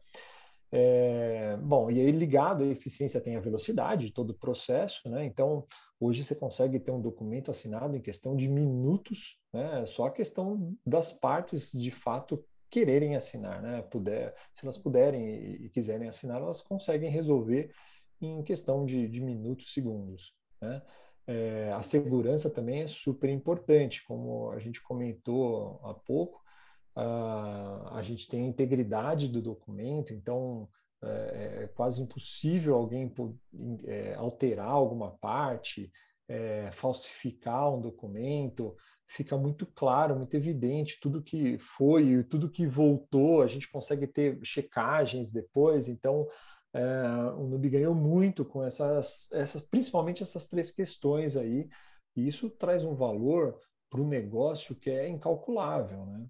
É, 0.72 1.58
bom, 1.58 1.90
e 1.90 2.00
aí 2.00 2.10
ligado 2.10 2.64
à 2.64 2.66
eficiência 2.68 3.20
tem 3.20 3.36
a 3.36 3.40
velocidade 3.40 4.06
de 4.06 4.12
todo 4.14 4.30
o 4.30 4.38
processo, 4.38 5.06
né? 5.10 5.26
Então, 5.26 5.66
hoje 6.00 6.24
você 6.24 6.34
consegue 6.34 6.80
ter 6.80 6.90
um 6.90 7.00
documento 7.00 7.50
assinado 7.50 7.94
em 7.94 8.00
questão 8.00 8.34
de 8.34 8.48
minutos, 8.48 9.38
né? 9.52 9.84
Só 9.84 10.06
a 10.06 10.10
questão 10.10 10.74
das 10.86 11.12
partes 11.12 11.70
de 11.72 11.90
fato 11.90 12.42
quererem 12.70 13.16
assinar, 13.16 13.62
né? 13.62 13.82
Puder, 13.82 14.34
se 14.54 14.64
elas 14.64 14.78
puderem 14.78 15.64
e 15.64 15.68
quiserem 15.70 16.08
assinar, 16.08 16.40
elas 16.40 16.60
conseguem 16.60 17.10
resolver 17.10 17.72
em 18.20 18.42
questão 18.42 18.84
de, 18.84 19.08
de 19.08 19.20
minutos, 19.20 19.72
segundos, 19.72 20.34
né? 20.60 20.82
É, 21.26 21.70
a 21.72 21.82
segurança 21.82 22.48
também 22.48 22.82
é 22.82 22.88
super 22.88 23.28
importante, 23.28 24.02
como 24.06 24.50
a 24.50 24.58
gente 24.58 24.82
comentou 24.82 25.78
há 25.84 25.92
pouco, 25.92 26.42
a, 26.96 27.98
a 27.98 28.02
gente 28.02 28.26
tem 28.26 28.44
a 28.44 28.48
integridade 28.48 29.28
do 29.28 29.42
documento, 29.42 30.14
então 30.14 30.66
é, 31.02 31.64
é 31.64 31.68
quase 31.68 32.00
impossível 32.00 32.74
alguém 32.74 33.12
é, 33.84 34.14
alterar 34.14 34.70
alguma 34.70 35.10
parte, 35.18 35.92
é, 36.26 36.70
falsificar 36.72 37.74
um 37.74 37.80
documento, 37.80 38.74
fica 39.08 39.36
muito 39.36 39.66
claro, 39.66 40.16
muito 40.16 40.34
evidente 40.34 41.00
tudo 41.00 41.22
que 41.22 41.58
foi 41.58 42.04
e 42.04 42.24
tudo 42.24 42.50
que 42.50 42.66
voltou, 42.66 43.42
a 43.42 43.46
gente 43.46 43.70
consegue 43.70 44.06
ter 44.06 44.38
checagens 44.44 45.32
depois, 45.32 45.88
então 45.88 46.28
é, 46.74 46.82
o 47.36 47.44
Nube 47.44 47.70
ganhou 47.70 47.94
muito 47.94 48.44
com 48.44 48.62
essas, 48.62 49.32
essas, 49.32 49.62
principalmente 49.62 50.22
essas 50.22 50.46
três 50.46 50.70
questões 50.70 51.36
aí, 51.36 51.68
e 52.14 52.28
isso 52.28 52.50
traz 52.50 52.84
um 52.84 52.94
valor 52.94 53.58
para 53.90 54.00
o 54.00 54.06
negócio 54.06 54.76
que 54.76 54.90
é 54.90 55.08
incalculável, 55.08 56.04
né? 56.04 56.26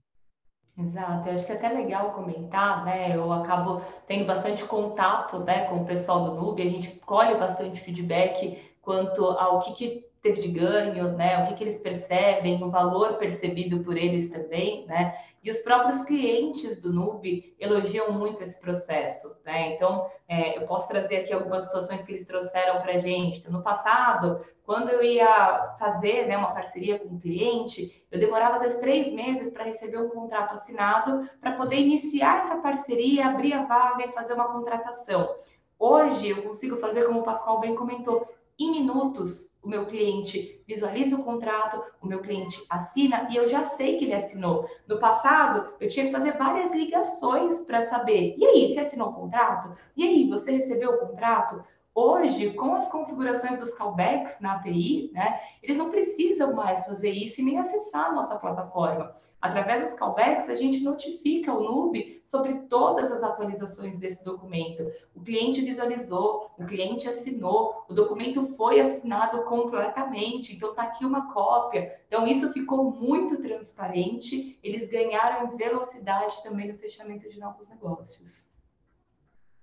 Exato, 0.80 1.28
eu 1.28 1.35
acho 1.35 1.44
que 1.44 1.50
é 1.50 1.56
até 1.56 1.70
legal 1.70 2.12
comentar, 2.12 2.85
né? 2.85 3.16
Eu 3.16 3.32
acabo 3.32 3.82
tendo 4.06 4.25
bastante 4.25 4.64
contato, 4.64 5.40
né, 5.40 5.64
com 5.68 5.78
o 5.82 5.85
pessoal 5.85 6.25
do 6.25 6.40
Nube, 6.40 6.62
a 6.62 6.70
gente 6.70 7.00
colhe 7.00 7.37
bastante 7.37 7.80
feedback 7.80 8.76
quanto 8.80 9.25
ao 9.25 9.58
que, 9.58 9.73
que 9.73 10.08
teve 10.22 10.40
de 10.40 10.48
ganho, 10.48 11.16
né? 11.16 11.42
O 11.42 11.46
que, 11.46 11.54
que 11.54 11.64
eles 11.64 11.78
percebem, 11.78 12.62
o 12.62 12.70
valor 12.70 13.18
percebido 13.18 13.80
por 13.84 13.96
eles 13.96 14.30
também, 14.30 14.87
né? 14.87 15.14
E 15.42 15.50
os 15.50 15.58
próprios 15.58 16.02
clientes 16.04 16.80
do 16.80 16.92
Nube 16.92 17.54
elogiam 17.58 18.12
muito 18.12 18.42
esse 18.42 18.60
processo, 18.60 19.37
né? 19.44 19.75
Então, 19.75 20.10
é, 20.28 20.58
eu 20.58 20.66
posso 20.66 20.88
trazer 20.88 21.18
aqui 21.18 21.32
algumas 21.32 21.64
situações 21.64 22.02
que 22.02 22.12
eles 22.12 22.26
trouxeram 22.26 22.80
para 22.80 22.94
a 22.94 22.98
gente. 22.98 23.38
Então, 23.38 23.52
no 23.52 23.62
passado, 23.62 24.44
quando 24.64 24.90
eu 24.90 25.02
ia 25.02 25.76
fazer 25.78 26.26
né, 26.26 26.37
uma 26.37 26.52
parceria 26.52 26.98
com 26.98 27.14
um 27.14 27.18
cliente, 27.18 28.04
eu 28.10 28.18
demorava 28.18 28.56
às 28.56 28.62
vezes 28.62 28.78
três 28.80 29.12
meses 29.12 29.50
para 29.50 29.64
receber 29.64 29.98
um 29.98 30.10
contrato 30.10 30.54
assinado 30.54 31.28
para 31.40 31.52
poder 31.52 31.76
iniciar 31.76 32.40
essa 32.40 32.56
parceria, 32.56 33.28
abrir 33.28 33.54
a 33.54 33.64
vaga 33.64 34.04
e 34.04 34.12
fazer 34.12 34.34
uma 34.34 34.52
contratação. 34.52 35.34
Hoje 35.78 36.30
eu 36.30 36.42
consigo 36.42 36.76
fazer, 36.76 37.06
como 37.06 37.20
o 37.20 37.22
Pascoal 37.22 37.60
bem 37.60 37.75
comentou, 37.76 38.28
em 38.58 38.72
minutos 38.72 39.48
o 39.62 39.69
meu 39.69 39.87
cliente 39.87 40.62
visualiza 40.67 41.17
o 41.17 41.25
contrato, 41.25 41.83
o 42.00 42.07
meu 42.07 42.21
cliente 42.21 42.65
assina 42.71 43.29
e 43.31 43.37
eu 43.37 43.47
já 43.47 43.65
sei 43.65 43.97
que 43.97 44.05
ele 44.05 44.15
assinou. 44.15 44.69
No 44.87 44.99
passado, 44.99 45.75
eu 45.81 45.88
tinha 45.88 46.07
que 46.07 46.12
fazer 46.12 46.33
várias 46.38 46.73
ligações 46.73 47.61
para 47.61 47.83
saber: 47.83 48.35
e 48.37 48.45
aí, 48.45 48.73
você 48.73 48.81
assinou 48.81 49.11
o 49.11 49.15
contrato? 49.15 49.77
E 49.97 50.05
aí, 50.05 50.29
você 50.29 50.53
recebeu 50.53 50.93
o 50.93 50.99
contrato? 50.99 51.62
Hoje, 51.95 52.53
com 52.53 52.75
as 52.75 52.88
configurações 52.88 53.59
dos 53.59 53.75
callbacks 53.75 54.38
na 54.41 54.55
API, 54.55 55.11
né, 55.12 55.41
eles 55.61 55.77
não 55.77 55.91
precisam 55.91 56.55
mais 56.55 56.87
fazer 56.87 57.11
isso 57.11 57.41
e 57.41 57.45
nem 57.45 57.59
acessar 57.59 58.07
a 58.07 58.12
nossa 58.12 58.37
plataforma. 58.37 59.12
Através 59.40 59.83
dos 59.83 59.95
callbacks, 59.95 60.49
a 60.49 60.54
gente 60.57 60.83
notifica 60.83 61.52
o 61.52 61.62
Nube 61.62 62.21
sobre 62.25 62.54
todas 62.68 63.12
as 63.12 63.23
atualizações 63.23 63.99
desse 63.99 64.25
documento. 64.25 64.90
O 65.14 65.21
cliente 65.21 65.61
visualizou, 65.61 66.50
o 66.59 66.66
cliente 66.66 67.09
assinou, 67.09 67.85
o 67.88 67.95
documento 67.95 68.49
foi 68.57 68.80
assinado 68.80 69.45
completamente, 69.45 70.54
então 70.54 70.71
está 70.71 70.83
aqui 70.83 71.04
uma 71.04 71.33
cópia. 71.33 72.00
Então, 72.09 72.26
isso 72.26 72.52
ficou 72.52 72.90
muito 72.90 73.40
transparente, 73.40 74.59
eles 74.61 74.88
ganharam 74.88 75.57
velocidade 75.57 76.42
também 76.42 76.66
no 76.73 76.78
fechamento 76.78 77.28
de 77.28 77.38
novos 77.38 77.68
negócios. 77.68 78.49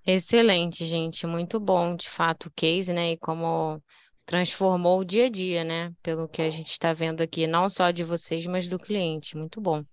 Excelente, 0.07 0.85
gente. 0.85 1.27
Muito 1.27 1.59
bom, 1.59 1.95
de 1.95 2.07
fato, 2.07 2.45
o 2.47 2.51
case, 2.55 2.93
né? 2.93 3.13
E 3.13 3.17
como 3.17 3.81
transformou 4.25 4.99
o 4.99 5.05
dia 5.05 5.25
a 5.25 5.29
dia, 5.29 5.63
né? 5.63 5.93
Pelo 6.01 6.27
que 6.27 6.41
a 6.41 6.49
gente 6.49 6.71
está 6.71 6.93
vendo 6.93 7.21
aqui, 7.21 7.47
não 7.47 7.69
só 7.69 7.91
de 7.91 8.03
vocês, 8.03 8.45
mas 8.45 8.67
do 8.67 8.79
cliente. 8.79 9.37
Muito 9.37 9.61
bom. 9.61 9.83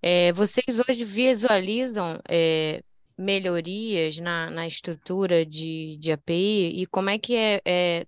É, 0.00 0.32
vocês 0.32 0.80
hoje 0.88 1.04
visualizam 1.04 2.20
é, 2.28 2.82
melhorias 3.16 4.18
na, 4.18 4.50
na 4.50 4.66
estrutura 4.66 5.44
de, 5.46 5.96
de 5.98 6.12
API 6.12 6.82
e 6.82 6.86
como 6.86 7.10
é 7.10 7.18
que 7.18 7.36
é, 7.36 7.60
é 7.64 8.06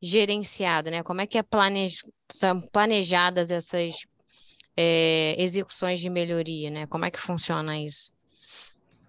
gerenciado, 0.00 0.90
né? 0.90 1.02
Como 1.02 1.20
é 1.20 1.26
que 1.26 1.38
é 1.38 1.42
planej... 1.42 1.90
são 2.30 2.60
planejadas 2.60 3.50
essas 3.50 3.94
é, 4.76 5.34
execuções 5.38 6.00
de 6.00 6.10
melhoria, 6.10 6.70
né? 6.70 6.86
Como 6.86 7.04
é 7.04 7.10
que 7.10 7.20
funciona 7.20 7.78
isso? 7.78 8.12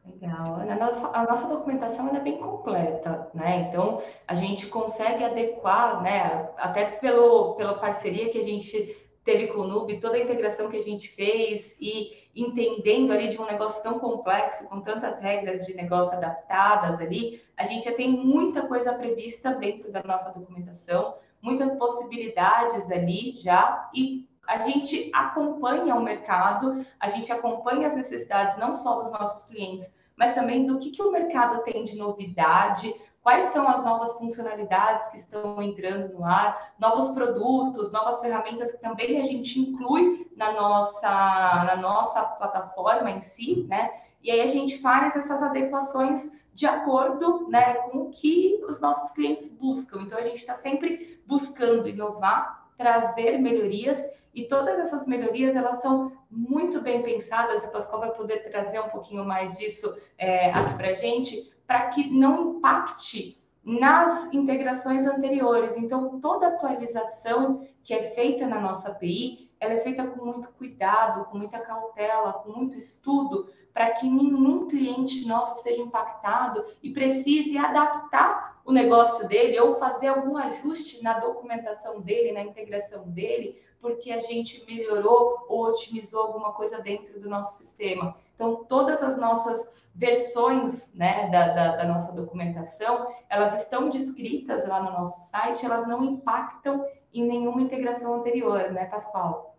Legal. 0.06 0.56
A 0.56 0.76
nossa, 0.76 1.08
a 1.14 1.24
nossa 1.24 1.48
documentação 1.48 2.14
é 2.14 2.20
bem 2.20 2.38
completa, 2.38 3.30
né? 3.34 3.68
Então, 3.70 4.02
a 4.28 4.36
gente 4.36 4.68
consegue 4.68 5.24
adequar, 5.24 6.02
né? 6.04 6.50
Até 6.58 6.86
pelo, 6.86 7.56
pela 7.56 7.76
parceria 7.76 8.30
que 8.30 8.38
a 8.38 8.44
gente 8.44 8.98
teve 9.24 9.48
com 9.48 9.62
o 9.62 9.68
Nube, 9.68 10.02
toda 10.02 10.18
a 10.18 10.20
integração 10.20 10.70
que 10.70 10.76
a 10.76 10.84
gente 10.84 11.08
fez 11.10 11.74
e 11.80 12.28
entendendo 12.36 13.12
ali 13.14 13.30
de 13.30 13.40
um 13.40 13.46
negócio 13.46 13.82
tão 13.82 13.98
complexo, 13.98 14.66
com 14.66 14.82
tantas 14.82 15.20
regras 15.20 15.66
de 15.66 15.74
negócio 15.74 16.18
adaptadas 16.18 17.00
ali, 17.00 17.42
a 17.56 17.64
gente 17.64 17.86
já 17.86 17.94
tem 17.94 18.10
muita 18.10 18.64
coisa 18.68 18.94
prevista 18.94 19.54
dentro 19.54 19.92
da 19.92 20.04
nossa 20.04 20.32
documentação, 20.32 21.16
muitas 21.42 21.74
possibilidades 21.76 22.90
ali 22.92 23.32
já 23.36 23.90
e 23.94 24.28
a 24.48 24.60
gente 24.60 25.10
acompanha 25.14 25.96
o 25.96 26.04
mercado, 26.04 26.86
a 27.00 27.08
gente 27.08 27.32
acompanha 27.32 27.88
as 27.88 27.96
necessidades 27.96 28.58
não 28.58 28.76
só 28.76 29.02
dos 29.02 29.12
nossos 29.12 29.46
clientes, 29.46 29.90
mas 30.16 30.36
também 30.36 30.66
do 30.66 30.80
que, 30.80 30.92
que 30.92 31.02
o 31.02 31.12
mercado 31.12 31.64
tem 31.64 31.86
de 31.86 31.96
novidade, 31.98 32.94
quais 33.22 33.46
são 33.54 33.68
as 33.68 33.84
novas 33.84 34.14
funcionalidades 34.18 35.08
que 35.08 35.18
estão 35.18 35.62
entrando 35.62 36.14
no 36.14 36.26
ar, 36.26 36.74
novos 36.78 37.14
produtos, 37.14 37.92
novas 37.92 38.20
ferramentas 38.20 38.72
que 38.72 38.80
também 38.80 39.20
a 39.20 39.24
gente 39.24 39.60
inclui 39.60 40.30
na 40.36 40.52
nossa, 40.52 41.10
na 41.10 41.76
nossa 41.78 42.22
plataforma 42.22 43.10
em 43.10 43.22
si, 43.22 43.66
né? 43.70 43.92
E 44.22 44.30
aí 44.30 44.42
a 44.42 44.48
gente 44.48 44.80
faz 44.80 45.16
essas 45.16 45.42
adequações 45.42 46.32
de 46.54 46.66
acordo 46.66 47.50
né, 47.50 47.74
com 47.76 48.00
o 48.00 48.10
que 48.12 48.64
os 48.68 48.80
nossos 48.80 49.10
clientes 49.12 49.50
buscam. 49.50 50.02
Então, 50.02 50.18
a 50.18 50.22
gente 50.22 50.38
está 50.38 50.56
sempre 50.56 51.22
buscando 51.26 51.90
inovar, 51.90 52.70
trazer 52.78 53.40
melhorias 53.40 54.00
e 54.34 54.48
todas 54.48 54.80
essas 54.80 55.06
melhorias, 55.06 55.56
elas 55.56 55.82
são 55.82 56.12
muito 56.30 56.82
bem 56.82 57.04
pensadas, 57.04 57.64
e 57.64 57.68
o 57.68 57.72
Pascoal 57.72 58.02
vai 58.02 58.12
poder 58.12 58.40
trazer 58.50 58.80
um 58.80 58.90
pouquinho 58.90 59.24
mais 59.24 59.56
disso 59.58 59.96
é, 60.18 60.52
aqui 60.52 60.74
para 60.76 60.90
a 60.90 60.94
gente, 60.94 61.54
para 61.68 61.88
que 61.90 62.10
não 62.10 62.58
impacte 62.58 63.42
nas 63.64 64.34
integrações 64.34 65.06
anteriores. 65.06 65.78
Então, 65.78 66.20
toda 66.20 66.48
atualização 66.48 67.66
que 67.84 67.94
é 67.94 68.12
feita 68.12 68.48
na 68.48 68.60
nossa 68.60 68.90
API, 68.90 69.52
ela 69.60 69.74
é 69.74 69.80
feita 69.82 70.06
com 70.06 70.26
muito 70.26 70.52
cuidado, 70.54 71.26
com 71.26 71.38
muita 71.38 71.60
cautela, 71.60 72.34
com 72.34 72.52
muito 72.52 72.76
estudo, 72.76 73.48
para 73.74 73.92
que 73.92 74.10
nenhum 74.10 74.68
cliente 74.68 75.26
nosso 75.28 75.62
seja 75.64 75.82
impactado 75.82 76.66
e 76.82 76.92
precise 76.92 77.58
adaptar 77.58 78.53
o 78.66 78.72
negócio 78.72 79.28
dele 79.28 79.60
ou 79.60 79.78
fazer 79.78 80.08
algum 80.08 80.38
ajuste 80.38 81.04
na 81.04 81.20
documentação 81.20 82.02
dele, 82.02 82.32
na 82.32 82.42
integração 82.42 83.10
dele, 83.10 83.62
porque 83.82 84.12
a 84.12 84.22
gente 84.22 84.66
melhorou 84.66 85.46
ou 85.50 85.66
otimizou 85.66 86.24
alguma 86.24 86.54
coisa 86.54 86.80
dentro 86.80 87.20
do 87.20 87.30
nosso 87.30 87.62
sistema. 87.62 88.16
Então, 88.36 88.64
todas 88.64 89.04
as 89.04 89.18
nossas 89.18 89.68
versões 89.94 90.90
né, 90.94 91.30
da, 91.30 91.50
da, 91.50 91.76
da, 91.76 91.86
nossa 91.86 92.12
documentação, 92.14 93.14
elas 93.30 93.54
estão 93.62 93.90
descritas 93.90 94.68
lá 94.68 94.82
no 94.82 94.92
nosso 94.92 95.30
site, 95.30 95.66
elas 95.66 95.88
não 95.88 96.04
impactam 96.04 96.86
em 97.14 97.26
nenhuma 97.26 97.62
integração 97.62 98.16
anterior, 98.16 98.72
né, 98.72 98.86
Pascoal? 98.86 99.56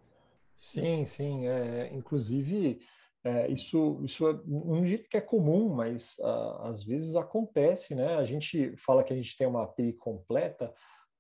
Sim, 0.57 1.05
sim. 1.05 1.47
É, 1.47 1.91
inclusive, 1.93 2.81
é, 3.25 3.51
isso, 3.51 4.01
isso 4.05 4.29
é 4.29 4.39
um 4.47 4.85
jeito 4.85 5.09
que 5.09 5.17
é 5.17 5.21
comum, 5.21 5.71
mas 5.71 6.17
uh, 6.19 6.63
às 6.63 6.85
vezes 6.85 7.17
acontece, 7.17 7.95
né? 7.95 8.17
A 8.17 8.25
gente 8.25 8.77
fala 8.77 9.03
que 9.03 9.13
a 9.13 9.17
gente 9.17 9.37
tem 9.37 9.47
uma 9.47 9.63
API 9.63 9.95
completa, 9.95 10.73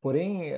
Porém, 0.04 0.52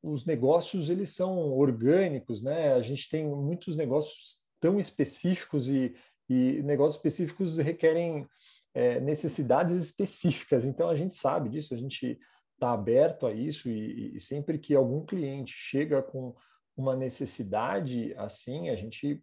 os 0.00 0.24
negócios 0.24 0.90
eles 0.90 1.10
são 1.10 1.36
orgânicos, 1.50 2.40
né? 2.40 2.72
A 2.72 2.80
gente 2.80 3.08
tem 3.08 3.26
muitos 3.26 3.74
negócios 3.74 4.44
tão 4.60 4.78
específicos 4.78 5.68
e, 5.68 5.92
e 6.28 6.62
negócios 6.62 6.94
específicos 6.94 7.58
requerem 7.58 8.28
é, 8.72 9.00
necessidades 9.00 9.74
específicas. 9.74 10.64
Então 10.64 10.88
a 10.88 10.94
gente 10.94 11.16
sabe 11.16 11.48
disso, 11.48 11.74
a 11.74 11.76
gente 11.76 12.16
está 12.54 12.70
aberto 12.70 13.26
a 13.26 13.32
isso 13.32 13.68
e, 13.68 14.14
e, 14.14 14.20
sempre 14.20 14.56
que 14.56 14.72
algum 14.72 15.04
cliente 15.04 15.52
chega 15.56 16.00
com 16.00 16.32
uma 16.76 16.94
necessidade 16.94 18.14
assim, 18.16 18.68
a 18.68 18.76
gente 18.76 19.20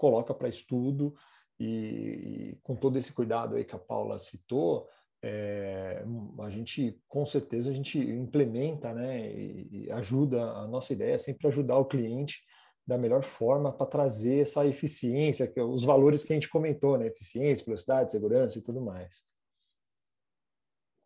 coloca 0.00 0.34
para 0.34 0.48
estudo 0.48 1.14
e, 1.58 1.66
e, 1.66 2.58
com 2.62 2.74
todo 2.74 2.98
esse 2.98 3.12
cuidado 3.12 3.54
aí 3.54 3.64
que 3.64 3.76
a 3.76 3.78
Paula 3.78 4.18
citou, 4.18 4.88
é, 5.22 6.02
a 6.40 6.48
gente 6.48 6.98
com 7.06 7.26
certeza 7.26 7.70
a 7.70 7.74
gente 7.74 7.98
implementa 7.98 8.94
né, 8.94 9.30
e, 9.30 9.84
e 9.84 9.92
ajuda 9.92 10.42
a 10.42 10.66
nossa 10.66 10.94
ideia 10.94 11.14
é 11.14 11.18
sempre 11.18 11.46
ajudar 11.48 11.76
o 11.76 11.84
cliente 11.84 12.40
da 12.86 12.96
melhor 12.96 13.22
forma 13.22 13.70
para 13.70 13.86
trazer 13.86 14.40
essa 14.40 14.66
eficiência, 14.66 15.46
que, 15.46 15.60
é 15.60 15.62
os 15.62 15.84
valores 15.84 16.24
que 16.24 16.32
a 16.32 16.36
gente 16.36 16.48
comentou, 16.48 16.98
né? 16.98 17.06
Eficiência, 17.06 17.64
velocidade, 17.64 18.10
segurança 18.10 18.58
e 18.58 18.62
tudo 18.62 18.80
mais. 18.80 19.22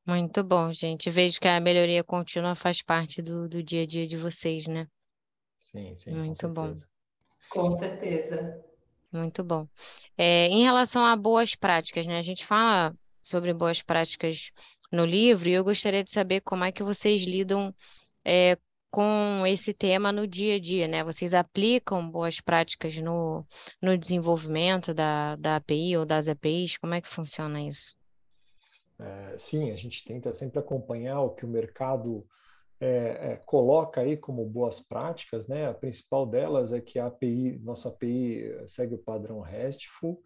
Muito 0.06 0.42
bom, 0.42 0.72
gente. 0.72 1.10
Vejo 1.10 1.38
que 1.38 1.48
a 1.48 1.60
melhoria 1.60 2.02
contínua 2.02 2.54
faz 2.54 2.80
parte 2.80 3.20
do, 3.20 3.48
do 3.48 3.62
dia 3.62 3.82
a 3.82 3.86
dia 3.86 4.06
de 4.06 4.16
vocês, 4.16 4.66
né? 4.66 4.88
Sim, 5.62 5.94
sim, 5.96 6.14
Muito 6.14 6.46
com 6.46 6.54
bom. 6.54 6.74
Com 7.50 7.76
certeza. 7.76 8.64
Muito 9.14 9.44
bom. 9.44 9.68
É, 10.18 10.48
em 10.48 10.64
relação 10.64 11.04
a 11.04 11.14
boas 11.14 11.54
práticas, 11.54 12.04
né? 12.04 12.18
A 12.18 12.22
gente 12.22 12.44
fala 12.44 12.92
sobre 13.20 13.54
boas 13.54 13.80
práticas 13.80 14.50
no 14.90 15.04
livro 15.04 15.48
e 15.48 15.52
eu 15.52 15.62
gostaria 15.62 16.02
de 16.02 16.10
saber 16.10 16.40
como 16.40 16.64
é 16.64 16.72
que 16.72 16.82
vocês 16.82 17.22
lidam 17.22 17.72
é, 18.24 18.58
com 18.90 19.46
esse 19.46 19.72
tema 19.72 20.10
no 20.10 20.26
dia 20.26 20.56
a 20.56 20.58
dia, 20.58 20.88
né? 20.88 21.04
Vocês 21.04 21.32
aplicam 21.32 22.10
boas 22.10 22.40
práticas 22.40 22.96
no, 22.96 23.46
no 23.80 23.96
desenvolvimento 23.96 24.92
da, 24.92 25.36
da 25.36 25.56
API 25.56 25.96
ou 25.96 26.04
das 26.04 26.26
APIs? 26.26 26.76
Como 26.76 26.94
é 26.94 27.00
que 27.00 27.08
funciona 27.08 27.62
isso? 27.62 27.96
É, 28.98 29.38
sim, 29.38 29.70
a 29.70 29.76
gente 29.76 30.04
tenta 30.04 30.34
sempre 30.34 30.58
acompanhar 30.58 31.20
o 31.20 31.30
que 31.30 31.44
o 31.44 31.48
mercado 31.48 32.26
é, 32.84 33.32
é, 33.32 33.36
coloca 33.46 34.02
aí 34.02 34.14
como 34.14 34.44
boas 34.44 34.78
práticas, 34.78 35.48
né? 35.48 35.66
A 35.66 35.72
principal 35.72 36.26
delas 36.26 36.70
é 36.70 36.82
que 36.82 36.98
a 36.98 37.06
API, 37.06 37.58
nossa 37.62 37.88
API 37.88 38.54
segue 38.66 38.94
o 38.94 38.98
padrão 38.98 39.40
RESTful. 39.40 40.22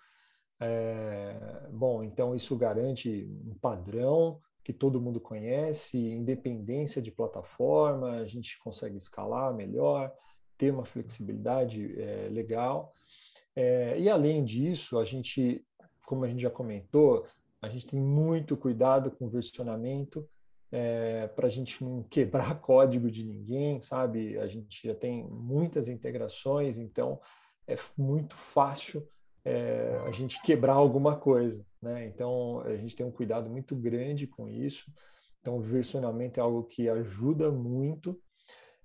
É, 0.59 1.69
bom, 1.71 2.03
então 2.03 2.35
isso 2.35 2.57
garante 2.57 3.31
um 3.47 3.55
padrão 3.55 4.41
que 4.65 4.73
todo 4.73 5.01
mundo 5.01 5.21
conhece, 5.21 5.97
independência 5.99 7.01
de 7.01 7.13
plataforma, 7.13 8.17
a 8.17 8.27
gente 8.27 8.59
consegue 8.59 8.97
escalar 8.97 9.55
melhor, 9.55 10.13
ter 10.57 10.73
uma 10.73 10.85
flexibilidade 10.85 11.95
é, 11.97 12.29
legal. 12.29 12.93
É, 13.55 13.97
e 14.01 14.11
além 14.11 14.45
disso, 14.45 14.99
a 14.99 15.05
gente, 15.05 15.65
como 16.05 16.25
a 16.25 16.29
gente 16.29 16.43
já 16.43 16.51
comentou, 16.51 17.25
a 17.63 17.69
gente 17.69 17.87
tem 17.87 18.01
muito 18.01 18.57
cuidado 18.57 19.13
com 19.13 19.27
o 19.27 19.31
versionamento 19.31 20.29
é, 20.71 21.27
para 21.29 21.47
a 21.47 21.51
gente 21.51 21.83
não 21.83 22.03
quebrar 22.11 22.61
código 22.61 23.11
de 23.11 23.25
ninguém, 23.25 23.81
sabe? 23.81 24.39
A 24.39 24.47
gente 24.47 24.87
já 24.87 24.95
tem 24.95 25.25
muitas 25.25 25.89
integrações, 25.89 26.79
então 26.79 27.21
é 27.67 27.77
muito 27.97 28.37
fácil 28.37 29.07
é, 29.45 30.01
a 30.07 30.11
gente 30.11 30.41
quebrar 30.43 30.75
alguma 30.75 31.17
coisa, 31.17 31.65
né? 31.81 32.07
Então 32.07 32.61
a 32.61 32.77
gente 32.77 32.97
tem 32.97 33.07
um 33.07 33.11
cuidado 33.11 33.49
muito 33.49 33.75
grande 33.77 34.27
com 34.27 34.49
isso. 34.49 34.93
Então 35.41 35.59
o 35.59 35.63
versionamento 35.63 36.39
é 36.39 36.43
algo 36.43 36.65
que 36.65 36.89
ajuda 36.89 37.51
muito. 37.51 38.21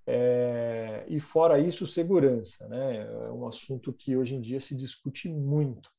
É, 0.06 1.06
e 1.08 1.20
fora 1.20 1.60
isso, 1.60 1.88
segurança, 1.88 2.68
né? 2.68 3.08
É 3.28 3.32
um 3.32 3.48
assunto 3.48 3.94
que 3.94 4.16
hoje 4.18 4.36
em 4.36 4.42
dia 4.42 4.60
se 4.60 4.76
discute 4.76 5.30
muito. 5.30 5.90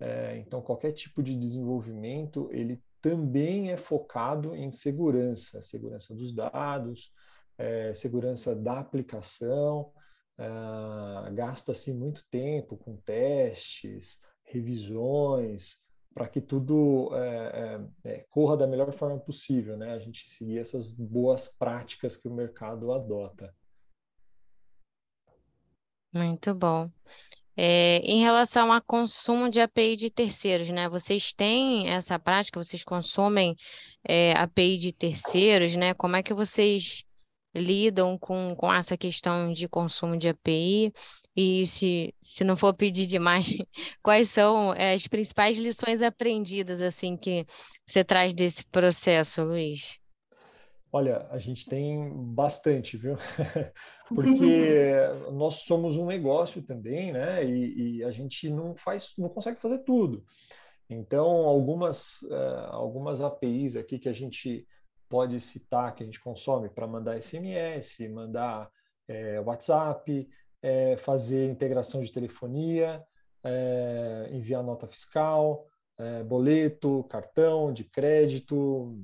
É, 0.00 0.36
então, 0.38 0.60
qualquer 0.60 0.92
tipo 0.92 1.22
de 1.22 1.36
desenvolvimento, 1.36 2.48
ele 2.52 2.82
também 3.04 3.70
é 3.70 3.76
focado 3.76 4.56
em 4.56 4.72
segurança, 4.72 5.60
segurança 5.60 6.14
dos 6.14 6.34
dados, 6.34 7.12
é, 7.58 7.92
segurança 7.92 8.56
da 8.56 8.78
aplicação, 8.78 9.92
é, 10.38 11.30
gasta-se 11.32 11.92
muito 11.92 12.26
tempo 12.30 12.78
com 12.78 12.96
testes, 12.96 14.22
revisões, 14.42 15.82
para 16.14 16.26
que 16.28 16.40
tudo 16.40 17.10
é, 17.14 17.78
é, 18.04 18.26
corra 18.30 18.56
da 18.56 18.66
melhor 18.66 18.90
forma 18.94 19.20
possível, 19.20 19.76
né? 19.76 19.92
A 19.92 19.98
gente 19.98 20.30
seguir 20.30 20.58
essas 20.58 20.90
boas 20.90 21.46
práticas 21.46 22.16
que 22.16 22.26
o 22.26 22.32
mercado 22.32 22.90
adota. 22.90 23.54
Muito 26.10 26.54
bom. 26.54 26.90
É, 27.56 27.98
em 27.98 28.20
relação 28.20 28.72
a 28.72 28.80
consumo 28.80 29.48
de 29.48 29.60
API 29.60 29.96
de 29.96 30.10
terceiros, 30.10 30.68
né? 30.70 30.88
Vocês 30.88 31.32
têm 31.32 31.88
essa 31.88 32.18
prática? 32.18 32.62
Vocês 32.62 32.82
consomem 32.82 33.56
é, 34.06 34.32
API 34.32 34.76
de 34.76 34.92
terceiros, 34.92 35.74
né? 35.76 35.94
Como 35.94 36.16
é 36.16 36.22
que 36.22 36.34
vocês 36.34 37.04
lidam 37.54 38.18
com, 38.18 38.54
com 38.56 38.72
essa 38.72 38.96
questão 38.96 39.52
de 39.52 39.68
consumo 39.68 40.16
de 40.16 40.28
API? 40.28 40.92
E 41.36 41.66
se, 41.66 42.14
se 42.22 42.44
não 42.44 42.56
for 42.56 42.74
pedir 42.74 43.06
demais, 43.06 43.46
quais 44.02 44.30
são 44.30 44.72
é, 44.74 44.94
as 44.94 45.06
principais 45.06 45.58
lições 45.58 46.00
aprendidas 46.00 46.80
assim 46.80 47.16
que 47.16 47.44
você 47.86 48.04
traz 48.04 48.32
desse 48.32 48.64
processo, 48.66 49.42
Luiz? 49.42 50.03
Olha, 50.96 51.26
a 51.28 51.38
gente 51.38 51.66
tem 51.66 52.08
bastante, 52.08 52.96
viu? 52.96 53.16
Porque 54.06 54.92
nós 55.34 55.64
somos 55.64 55.96
um 55.96 56.06
negócio 56.06 56.62
também, 56.62 57.12
né? 57.12 57.44
E, 57.44 57.96
e, 57.96 58.04
a 58.04 58.12
gente 58.12 58.48
não 58.48 58.76
faz, 58.76 59.12
não 59.18 59.28
consegue 59.28 59.60
fazer 59.60 59.78
tudo. 59.78 60.24
Então, 60.88 61.26
algumas, 61.26 62.22
uh, 62.22 62.68
algumas 62.70 63.20
APIs 63.20 63.74
aqui 63.74 63.98
que 63.98 64.08
a 64.08 64.12
gente 64.12 64.68
pode 65.08 65.40
citar, 65.40 65.96
que 65.96 66.04
a 66.04 66.06
gente 66.06 66.20
consome 66.20 66.68
para 66.68 66.86
mandar 66.86 67.20
SMS, 67.20 68.08
mandar 68.08 68.70
é, 69.08 69.40
WhatsApp, 69.40 70.28
é, 70.62 70.96
fazer 70.98 71.50
integração 71.50 72.04
de 72.04 72.12
telefonia, 72.12 73.04
é, 73.42 74.28
enviar 74.30 74.62
nota 74.62 74.86
fiscal, 74.86 75.66
boleto, 76.26 77.04
cartão 77.04 77.72
de 77.72 77.84
crédito, 77.84 78.96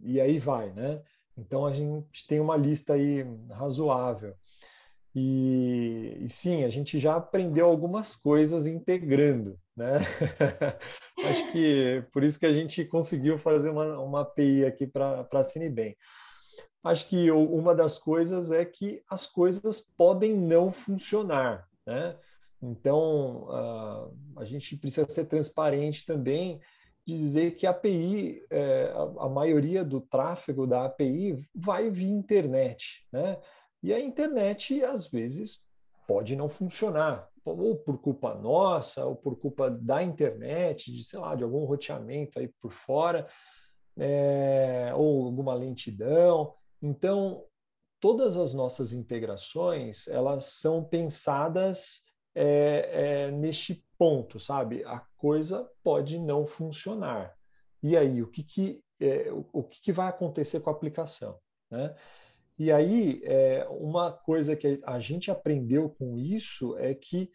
e 0.00 0.20
aí 0.20 0.38
vai, 0.38 0.72
né? 0.72 1.02
Então 1.36 1.66
a 1.66 1.72
gente 1.72 2.26
tem 2.26 2.40
uma 2.40 2.56
lista 2.56 2.94
aí 2.94 3.24
razoável. 3.50 4.34
E, 5.14 6.16
e 6.20 6.28
sim, 6.28 6.64
a 6.64 6.70
gente 6.70 6.98
já 6.98 7.16
aprendeu 7.16 7.66
algumas 7.66 8.16
coisas 8.16 8.66
integrando, 8.66 9.58
né? 9.76 9.98
Acho 11.24 11.52
que 11.52 12.02
por 12.12 12.22
isso 12.22 12.38
que 12.38 12.46
a 12.46 12.52
gente 12.52 12.84
conseguiu 12.84 13.38
fazer 13.38 13.70
uma, 13.70 13.98
uma 13.98 14.20
API 14.22 14.64
aqui 14.64 14.86
para 14.86 15.26
a 15.30 15.42
Cinebem. 15.42 15.96
Acho 16.82 17.08
que 17.08 17.30
uma 17.30 17.74
das 17.74 17.98
coisas 17.98 18.50
é 18.50 18.64
que 18.64 19.02
as 19.08 19.26
coisas 19.26 19.80
podem 19.80 20.34
não 20.34 20.72
funcionar, 20.72 21.68
né? 21.86 22.16
Então, 22.60 23.48
uh, 23.48 24.16
a 24.36 24.44
gente 24.44 24.76
precisa 24.76 25.08
ser 25.08 25.26
transparente 25.26 26.06
também 26.06 26.60
dizer 27.06 27.52
que 27.52 27.66
a 27.66 27.70
API, 27.70 28.44
é, 28.50 28.92
a, 28.94 29.24
a, 29.24 29.28
maioria 29.28 29.84
do 29.84 30.00
tráfego 30.00 30.66
da 30.66 30.84
API 30.84 31.44
vai 31.54 31.90
via 31.90 32.08
internet, 32.08 33.06
né? 33.12 33.40
E 33.82 33.92
a 33.92 33.98
internet, 33.98 34.82
às 34.84 35.08
vezes, 35.08 35.66
pode 36.06 36.36
não 36.36 36.48
funcionar, 36.48 37.28
ou 37.44 37.76
por 37.76 37.98
culpa 37.98 38.34
nossa, 38.34 39.04
ou 39.04 39.16
por 39.16 39.36
culpa 39.36 39.68
da 39.68 40.02
internet, 40.02 40.92
de, 40.92 41.02
sei 41.02 41.18
lá, 41.18 41.34
de 41.34 41.42
algum 41.42 41.64
roteamento 41.64 42.38
aí 42.38 42.48
por 42.60 42.70
fora, 42.70 43.26
é, 43.98 44.92
ou 44.94 45.26
alguma 45.26 45.54
lentidão. 45.54 46.54
Então, 46.80 47.44
todas 48.00 48.36
as 48.36 48.54
nossas 48.54 48.92
integrações, 48.92 50.06
elas 50.06 50.44
são 50.44 50.84
pensadas 50.84 52.02
é, 52.34 53.26
é, 53.26 53.30
neste 53.30 53.84
ponto, 53.98 54.40
sabe? 54.40 54.84
A 54.84 55.00
coisa 55.16 55.68
pode 55.82 56.18
não 56.18 56.46
funcionar. 56.46 57.34
E 57.82 57.96
aí, 57.96 58.22
o 58.22 58.28
que, 58.28 58.42
que, 58.42 58.84
é, 59.00 59.28
o 59.52 59.62
que, 59.62 59.80
que 59.80 59.92
vai 59.92 60.08
acontecer 60.08 60.60
com 60.60 60.70
a 60.70 60.72
aplicação? 60.72 61.38
Né? 61.70 61.94
E 62.58 62.70
aí, 62.70 63.20
é, 63.24 63.66
uma 63.70 64.12
coisa 64.12 64.54
que 64.54 64.80
a 64.84 64.98
gente 64.98 65.30
aprendeu 65.30 65.90
com 65.90 66.18
isso 66.18 66.76
é 66.78 66.94
que 66.94 67.30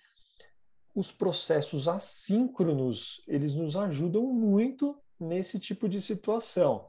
os 0.96 1.12
processos 1.12 1.88
assíncronos, 1.88 3.22
eles 3.28 3.54
nos 3.54 3.76
ajudam 3.76 4.24
muito 4.24 4.98
nesse 5.20 5.60
tipo 5.60 5.88
de 5.88 6.02
situação. 6.02 6.88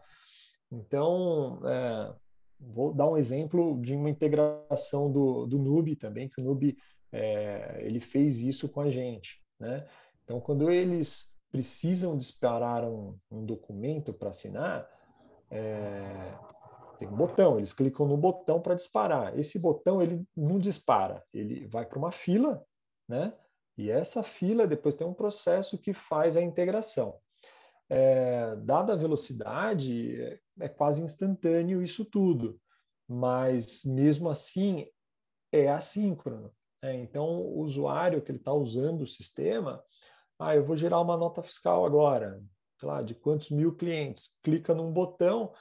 Então, 0.70 1.60
é, 1.66 2.14
vou 2.60 2.94
dar 2.94 3.08
um 3.08 3.16
exemplo 3.16 3.80
de 3.80 3.94
uma 3.94 4.10
integração 4.10 5.10
do, 5.10 5.46
do 5.46 5.58
Nube 5.58 5.96
também, 5.96 6.28
que 6.28 6.40
o 6.40 6.44
Nube 6.44 6.76
é, 7.12 7.78
ele 7.80 8.00
fez 8.00 8.38
isso 8.38 8.68
com 8.68 8.80
a 8.80 8.90
gente. 8.90 9.42
Né? 9.58 9.86
Então, 10.24 10.40
quando 10.40 10.70
eles 10.70 11.32
precisam 11.50 12.16
disparar 12.16 12.84
um, 12.84 13.18
um 13.30 13.44
documento 13.44 14.12
para 14.12 14.30
assinar, 14.30 14.88
é, 15.50 16.34
tem 16.98 17.08
um 17.08 17.16
botão, 17.16 17.56
eles 17.56 17.72
clicam 17.72 18.06
no 18.06 18.16
botão 18.16 18.60
para 18.60 18.74
disparar. 18.74 19.38
Esse 19.38 19.58
botão 19.58 20.02
ele 20.02 20.24
não 20.36 20.58
dispara, 20.58 21.24
ele 21.32 21.66
vai 21.66 21.86
para 21.86 21.98
uma 21.98 22.12
fila, 22.12 22.64
né? 23.08 23.32
E 23.76 23.90
essa 23.90 24.24
fila 24.24 24.66
depois 24.66 24.96
tem 24.96 25.06
um 25.06 25.14
processo 25.14 25.78
que 25.78 25.94
faz 25.94 26.36
a 26.36 26.42
integração. 26.42 27.16
É, 27.88 28.56
dada 28.56 28.92
a 28.92 28.96
velocidade, 28.96 30.20
é, 30.20 30.40
é 30.60 30.68
quase 30.68 31.02
instantâneo 31.02 31.82
isso 31.82 32.04
tudo, 32.04 32.60
mas 33.06 33.84
mesmo 33.84 34.28
assim 34.28 34.86
é 35.52 35.68
assíncrono. 35.68 36.52
É, 36.82 36.94
então, 36.94 37.24
o 37.24 37.60
usuário 37.60 38.22
que 38.22 38.30
ele 38.30 38.38
está 38.38 38.52
usando 38.52 39.02
o 39.02 39.06
sistema, 39.06 39.82
ah, 40.38 40.54
eu 40.54 40.64
vou 40.64 40.76
gerar 40.76 41.00
uma 41.00 41.16
nota 41.16 41.42
fiscal 41.42 41.84
agora, 41.84 42.40
sei 42.78 42.88
lá, 42.88 43.02
de 43.02 43.14
quantos 43.14 43.50
mil 43.50 43.74
clientes. 43.74 44.38
Clica 44.42 44.74
num 44.74 44.92
botão, 44.92 45.52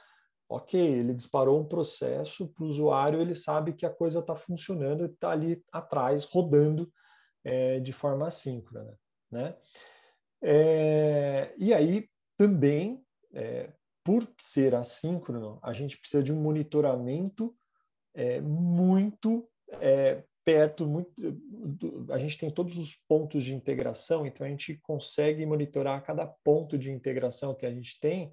ok, 0.48 0.80
ele 0.80 1.12
disparou 1.12 1.60
um 1.60 1.66
processo 1.66 2.48
para 2.48 2.64
o 2.64 2.68
usuário, 2.68 3.20
ele 3.20 3.34
sabe 3.34 3.72
que 3.72 3.84
a 3.84 3.90
coisa 3.90 4.20
está 4.20 4.36
funcionando 4.36 5.04
e 5.04 5.08
está 5.08 5.30
ali 5.30 5.62
atrás, 5.72 6.24
rodando 6.24 6.90
é, 7.44 7.80
de 7.80 7.92
forma 7.92 8.28
assíncrona. 8.28 8.96
Né? 9.30 9.56
É, 10.40 11.52
e 11.58 11.74
aí, 11.74 12.08
também, 12.36 13.04
é, 13.34 13.72
por 14.04 14.26
ser 14.40 14.74
assíncrono, 14.74 15.58
a 15.62 15.72
gente 15.72 15.98
precisa 15.98 16.22
de 16.22 16.32
um 16.32 16.40
monitoramento 16.40 17.54
é, 18.14 18.40
muito 18.40 19.48
é, 19.80 20.24
perto, 20.48 20.86
muito, 20.86 21.12
a 22.08 22.16
gente 22.16 22.38
tem 22.38 22.50
todos 22.50 22.78
os 22.78 22.94
pontos 22.94 23.44
de 23.44 23.54
integração, 23.54 24.24
então 24.24 24.46
a 24.46 24.48
gente 24.48 24.78
consegue 24.82 25.44
monitorar 25.44 26.02
cada 26.02 26.26
ponto 26.26 26.78
de 26.78 26.90
integração 26.90 27.54
que 27.54 27.66
a 27.66 27.70
gente 27.70 28.00
tem 28.00 28.32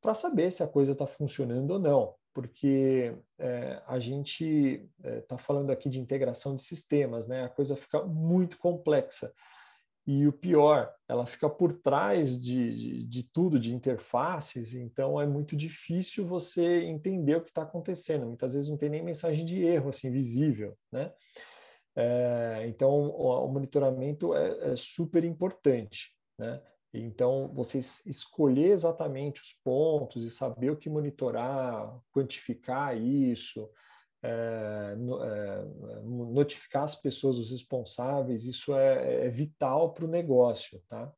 para 0.00 0.14
saber 0.14 0.50
se 0.50 0.62
a 0.62 0.66
coisa 0.66 0.92
está 0.92 1.06
funcionando 1.06 1.72
ou 1.72 1.78
não, 1.78 2.14
porque 2.32 3.14
é, 3.38 3.82
a 3.86 3.98
gente 3.98 4.88
está 5.04 5.34
é, 5.34 5.38
falando 5.38 5.70
aqui 5.70 5.90
de 5.90 6.00
integração 6.00 6.56
de 6.56 6.62
sistemas, 6.62 7.28
né? 7.28 7.44
A 7.44 7.50
coisa 7.50 7.76
fica 7.76 8.02
muito 8.02 8.56
complexa. 8.56 9.30
E 10.06 10.24
o 10.26 10.32
pior, 10.32 10.94
ela 11.08 11.26
fica 11.26 11.50
por 11.50 11.72
trás 11.72 12.40
de, 12.40 12.76
de, 12.76 13.02
de, 13.02 13.22
tudo, 13.24 13.58
de 13.58 13.74
interfaces, 13.74 14.72
então 14.74 15.20
é 15.20 15.26
muito 15.26 15.56
difícil 15.56 16.24
você 16.24 16.84
entender 16.84 17.36
o 17.36 17.40
que 17.40 17.50
está 17.50 17.62
acontecendo. 17.62 18.26
Muitas 18.26 18.54
vezes 18.54 18.70
não 18.70 18.76
tem 18.76 18.88
nem 18.88 19.02
mensagem 19.02 19.44
de 19.44 19.60
erro 19.64 19.88
assim 19.88 20.10
visível, 20.10 20.76
né? 20.92 21.12
É, 21.96 22.66
então 22.68 22.90
o, 22.90 23.46
o 23.46 23.48
monitoramento 23.48 24.32
é, 24.34 24.72
é, 24.72 24.76
super 24.76 25.24
importante, 25.24 26.12
né? 26.38 26.62
Então 26.94 27.52
você 27.52 27.78
escolher 27.78 28.70
exatamente 28.70 29.42
os 29.42 29.52
pontos 29.52 30.22
e 30.22 30.30
saber 30.30 30.70
o 30.70 30.76
que 30.76 30.88
monitorar, 30.88 31.98
quantificar 32.12 32.96
isso, 32.96 33.68
é, 34.22 34.96
é, 34.96 36.00
notificar 36.02 36.84
as 36.84 36.94
pessoas, 36.94 37.38
os 37.38 37.50
responsáveis, 37.50 38.44
isso 38.44 38.74
é, 38.74 39.26
é 39.26 39.28
vital 39.28 39.92
para 39.92 40.04
o 40.04 40.08
negócio, 40.08 40.82
tá? 40.88 41.12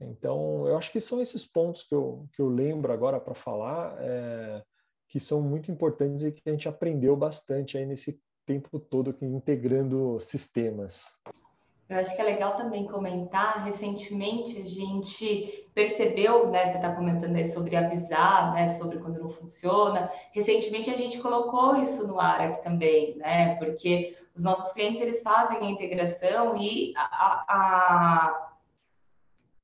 Então, 0.00 0.66
eu 0.66 0.78
acho 0.78 0.90
que 0.90 1.00
são 1.00 1.20
esses 1.20 1.44
pontos 1.44 1.82
que 1.82 1.94
eu, 1.94 2.26
que 2.32 2.40
eu 2.40 2.48
lembro 2.48 2.92
agora 2.92 3.20
para 3.20 3.34
falar, 3.34 3.96
é, 4.00 4.62
que 5.08 5.20
são 5.20 5.42
muito 5.42 5.70
importantes 5.70 6.24
e 6.24 6.32
que 6.32 6.48
a 6.48 6.52
gente 6.52 6.68
aprendeu 6.68 7.14
bastante 7.16 7.76
aí 7.76 7.84
nesse 7.84 8.20
tempo 8.46 8.78
todo 8.78 9.16
integrando 9.20 10.18
sistemas. 10.20 11.12
Eu 11.90 11.98
acho 11.98 12.14
que 12.14 12.22
é 12.22 12.24
legal 12.24 12.56
também 12.56 12.86
comentar, 12.86 13.64
recentemente 13.64 14.56
a 14.58 14.64
gente 14.64 15.68
percebeu, 15.74 16.48
né, 16.48 16.70
você 16.70 16.76
está 16.76 16.94
comentando 16.94 17.34
aí 17.34 17.48
sobre 17.48 17.74
avisar, 17.74 18.54
né, 18.54 18.74
sobre 18.74 18.98
quando 18.98 19.18
não 19.18 19.28
funciona. 19.28 20.08
Recentemente 20.32 20.88
a 20.88 20.96
gente 20.96 21.18
colocou 21.18 21.74
isso 21.82 22.06
no 22.06 22.20
ar 22.20 22.40
aqui 22.42 22.62
também, 22.62 23.16
né, 23.16 23.56
porque 23.56 24.16
os 24.36 24.44
nossos 24.44 24.72
clientes 24.72 25.02
eles 25.02 25.20
fazem 25.20 25.58
a 25.58 25.64
integração 25.64 26.56
e 26.56 26.94
a, 26.96 27.44
a 27.48 28.49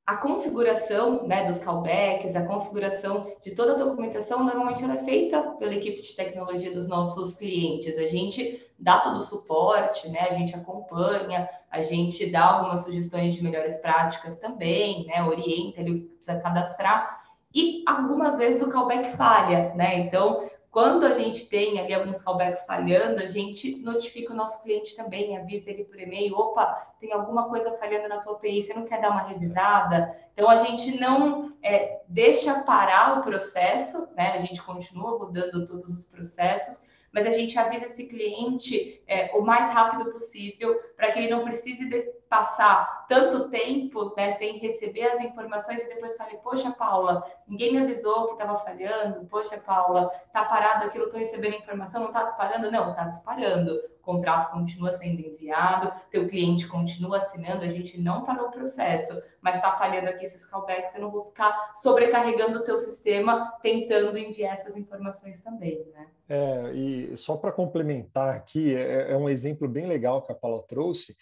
a 0.07 0.17
configuração 0.17 1.27
né, 1.27 1.47
dos 1.47 1.59
callbacks, 1.59 2.37
a 2.37 2.47
configuração 2.47 3.35
de 3.45 3.51
toda 3.57 3.73
a 3.73 3.77
documentação, 3.77 4.45
normalmente 4.45 4.85
ela 4.85 4.95
é 4.95 5.05
feita 5.05 5.43
pela 5.59 5.75
equipe 5.75 6.01
de 6.01 6.15
tecnologia 6.15 6.73
dos 6.73 6.87
nossos 6.87 7.35
clientes. 7.35 7.99
A 7.99 8.07
gente 8.07 8.65
dá 8.79 9.01
todo 9.01 9.17
o 9.17 9.23
suporte, 9.23 10.09
né, 10.09 10.21
a 10.31 10.35
gente 10.35 10.55
acompanha, 10.55 11.49
a 11.69 11.83
gente 11.83 12.31
dá 12.31 12.45
algumas 12.45 12.85
sugestões 12.85 13.35
de 13.35 13.43
melhores 13.43 13.79
práticas 13.79 14.37
também, 14.37 15.07
né, 15.07 15.25
orienta 15.25 15.81
ele 15.81 16.03
precisa 16.03 16.39
cadastrar. 16.39 17.27
E 17.53 17.83
algumas 17.87 18.39
vezes 18.39 18.63
o 18.63 18.69
callback 18.69 19.17
falha, 19.17 19.73
né? 19.75 20.01
Então, 20.01 20.47
quando 20.77 21.07
a 21.07 21.15
gente 21.15 21.49
tem 21.49 21.81
ali 21.81 21.95
alguns 21.95 22.21
callbacks 22.21 22.67
falhando, 22.67 23.23
a 23.23 23.27
gente 23.29 23.77
notifica 23.77 24.35
o 24.35 24.37
nosso 24.37 24.63
cliente 24.63 24.95
também, 24.95 25.35
avisa 25.35 25.71
ele 25.71 25.85
por 25.85 25.99
e-mail, 25.99 26.37
opa, 26.37 26.93
tem 27.01 27.15
alguma 27.15 27.49
coisa 27.49 27.79
falhando 27.79 28.11
na 28.11 28.19
tua 28.19 28.35
API, 28.35 28.61
você 28.61 28.75
não 28.75 28.85
quer 28.85 29.01
dar 29.01 29.09
uma 29.09 29.23
revisada? 29.23 30.15
Então 30.35 30.51
a 30.51 30.57
gente 30.57 31.01
não 31.01 31.51
é, 31.63 32.03
deixa 32.07 32.61
parar 32.61 33.19
o 33.19 33.23
processo, 33.23 34.07
né? 34.15 34.33
A 34.33 34.39
gente 34.39 34.63
continua 34.63 35.17
rodando 35.19 35.65
todos 35.65 35.89
os 35.89 36.05
processos, 36.05 36.86
mas 37.17 37.27
a 37.27 37.31
gente 37.31 37.59
avisa 37.59 37.87
esse 37.87 38.05
cliente 38.05 39.03
é, 39.07 39.35
o 39.35 39.41
mais 39.41 39.73
rápido 39.73 40.13
possível 40.13 40.79
para 40.95 41.11
que 41.11 41.19
ele 41.19 41.31
não 41.31 41.45
precise 41.45 41.89
passar 42.29 43.07
tanto 43.09 43.49
tempo 43.49 44.13
né, 44.15 44.33
sem 44.33 44.59
receber 44.59 45.05
as 45.05 45.21
informações 45.23 45.81
e 45.81 45.89
depois 45.89 46.15
fale, 46.15 46.37
poxa, 46.45 46.71
Paula, 46.73 47.25
ninguém 47.49 47.73
me 47.73 47.79
avisou 47.79 48.27
que 48.27 48.33
estava 48.33 48.59
falhando, 48.59 49.25
poxa, 49.29 49.57
Paula, 49.57 50.09
tá 50.31 50.45
parado 50.45 50.85
aqui, 50.85 50.99
estou 50.99 51.19
recebendo 51.19 51.55
informação, 51.55 52.03
não 52.03 52.09
está 52.09 52.25
disparando? 52.25 52.71
Não, 52.71 52.91
está 52.91 53.05
disparando. 53.05 53.81
Contrato 54.07 54.53
continua 54.53 54.93
sendo 54.93 55.21
enviado, 55.21 55.93
teu 56.13 56.29
cliente 56.29 56.69
continua 56.69 57.17
assinando, 57.17 57.65
a 57.65 57.69
gente 57.69 58.01
não 58.01 58.25
parou 58.25 58.47
o 58.47 58.53
processo, 58.53 59.21
mas 59.41 59.57
está 59.57 59.73
falhando 59.73 60.09
aqui 60.09 60.25
esses 60.25 60.47
callbacks, 60.47 60.95
eu 60.95 61.01
não 61.01 61.11
vou 61.11 61.25
ficar 61.25 61.73
sobrecarregando 61.83 62.61
o 62.61 62.65
teu 62.65 62.79
sistema 62.79 63.53
tentando 63.61 64.17
enviar 64.17 64.55
essas 64.55 64.77
informações 64.77 65.43
também, 65.43 65.85
né? 65.93 66.07
É, 66.29 66.73
e 66.73 67.17
só 67.17 67.37
para 67.37 67.51
complementar 67.51 68.37
aqui, 68.37 68.77
é, 68.77 69.11
é 69.11 69.17
um 69.17 69.29
exemplo 69.29 69.67
bem 69.67 69.87
legal 69.87 70.23
que 70.23 70.31
a 70.31 70.37
Paula 70.37 70.63
trouxe, 70.69 71.17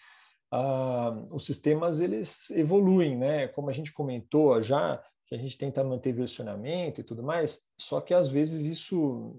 ah, 0.51 1.23
os 1.31 1.43
sistemas 1.43 2.01
eles 2.01 2.51
evoluem, 2.51 3.17
né? 3.17 3.47
Como 3.47 3.67
a 3.67 3.73
gente 3.73 3.91
comentou 3.91 4.61
já, 4.61 5.03
que 5.25 5.33
a 5.33 5.39
gente 5.39 5.57
tenta 5.57 5.83
manter 5.83 6.13
versionamento 6.13 7.01
e 7.01 7.03
tudo 7.03 7.23
mais, 7.23 7.63
só 7.79 7.99
que 7.99 8.13
às 8.13 8.27
vezes 8.27 8.63
isso, 8.63 9.35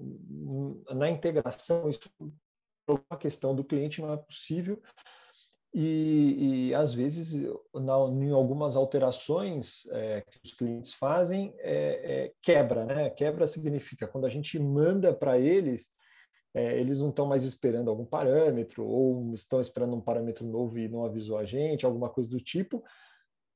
na 0.91 1.09
integração, 1.09 1.89
isso 1.89 2.11
uma 2.89 3.19
questão 3.19 3.55
do 3.55 3.65
cliente 3.65 4.01
não 4.01 4.13
é 4.13 4.17
possível, 4.17 4.81
e, 5.79 6.69
e 6.69 6.75
às 6.75 6.95
vezes, 6.95 7.35
na, 7.75 7.99
em 8.09 8.31
algumas 8.31 8.77
alterações 8.77 9.87
é, 9.91 10.23
que 10.23 10.39
os 10.43 10.55
clientes 10.55 10.95
fazem, 10.95 11.55
é, 11.59 12.25
é, 12.25 12.33
quebra, 12.41 12.87
né? 12.87 13.11
Quebra 13.11 13.47
significa 13.47 14.09
quando 14.09 14.25
a 14.25 14.31
gente 14.31 14.59
manda 14.59 15.13
para 15.13 15.39
eles, 15.39 15.91
é, 16.55 16.81
eles 16.81 16.99
não 16.99 17.11
estão 17.11 17.27
mais 17.27 17.45
esperando 17.45 17.91
algum 17.91 18.07
parâmetro, 18.07 18.87
ou 18.87 19.35
estão 19.35 19.61
esperando 19.61 19.95
um 19.95 20.01
parâmetro 20.01 20.47
novo 20.47 20.79
e 20.79 20.89
não 20.89 21.05
avisou 21.05 21.37
a 21.37 21.45
gente, 21.45 21.85
alguma 21.85 22.09
coisa 22.09 22.31
do 22.31 22.41
tipo, 22.41 22.83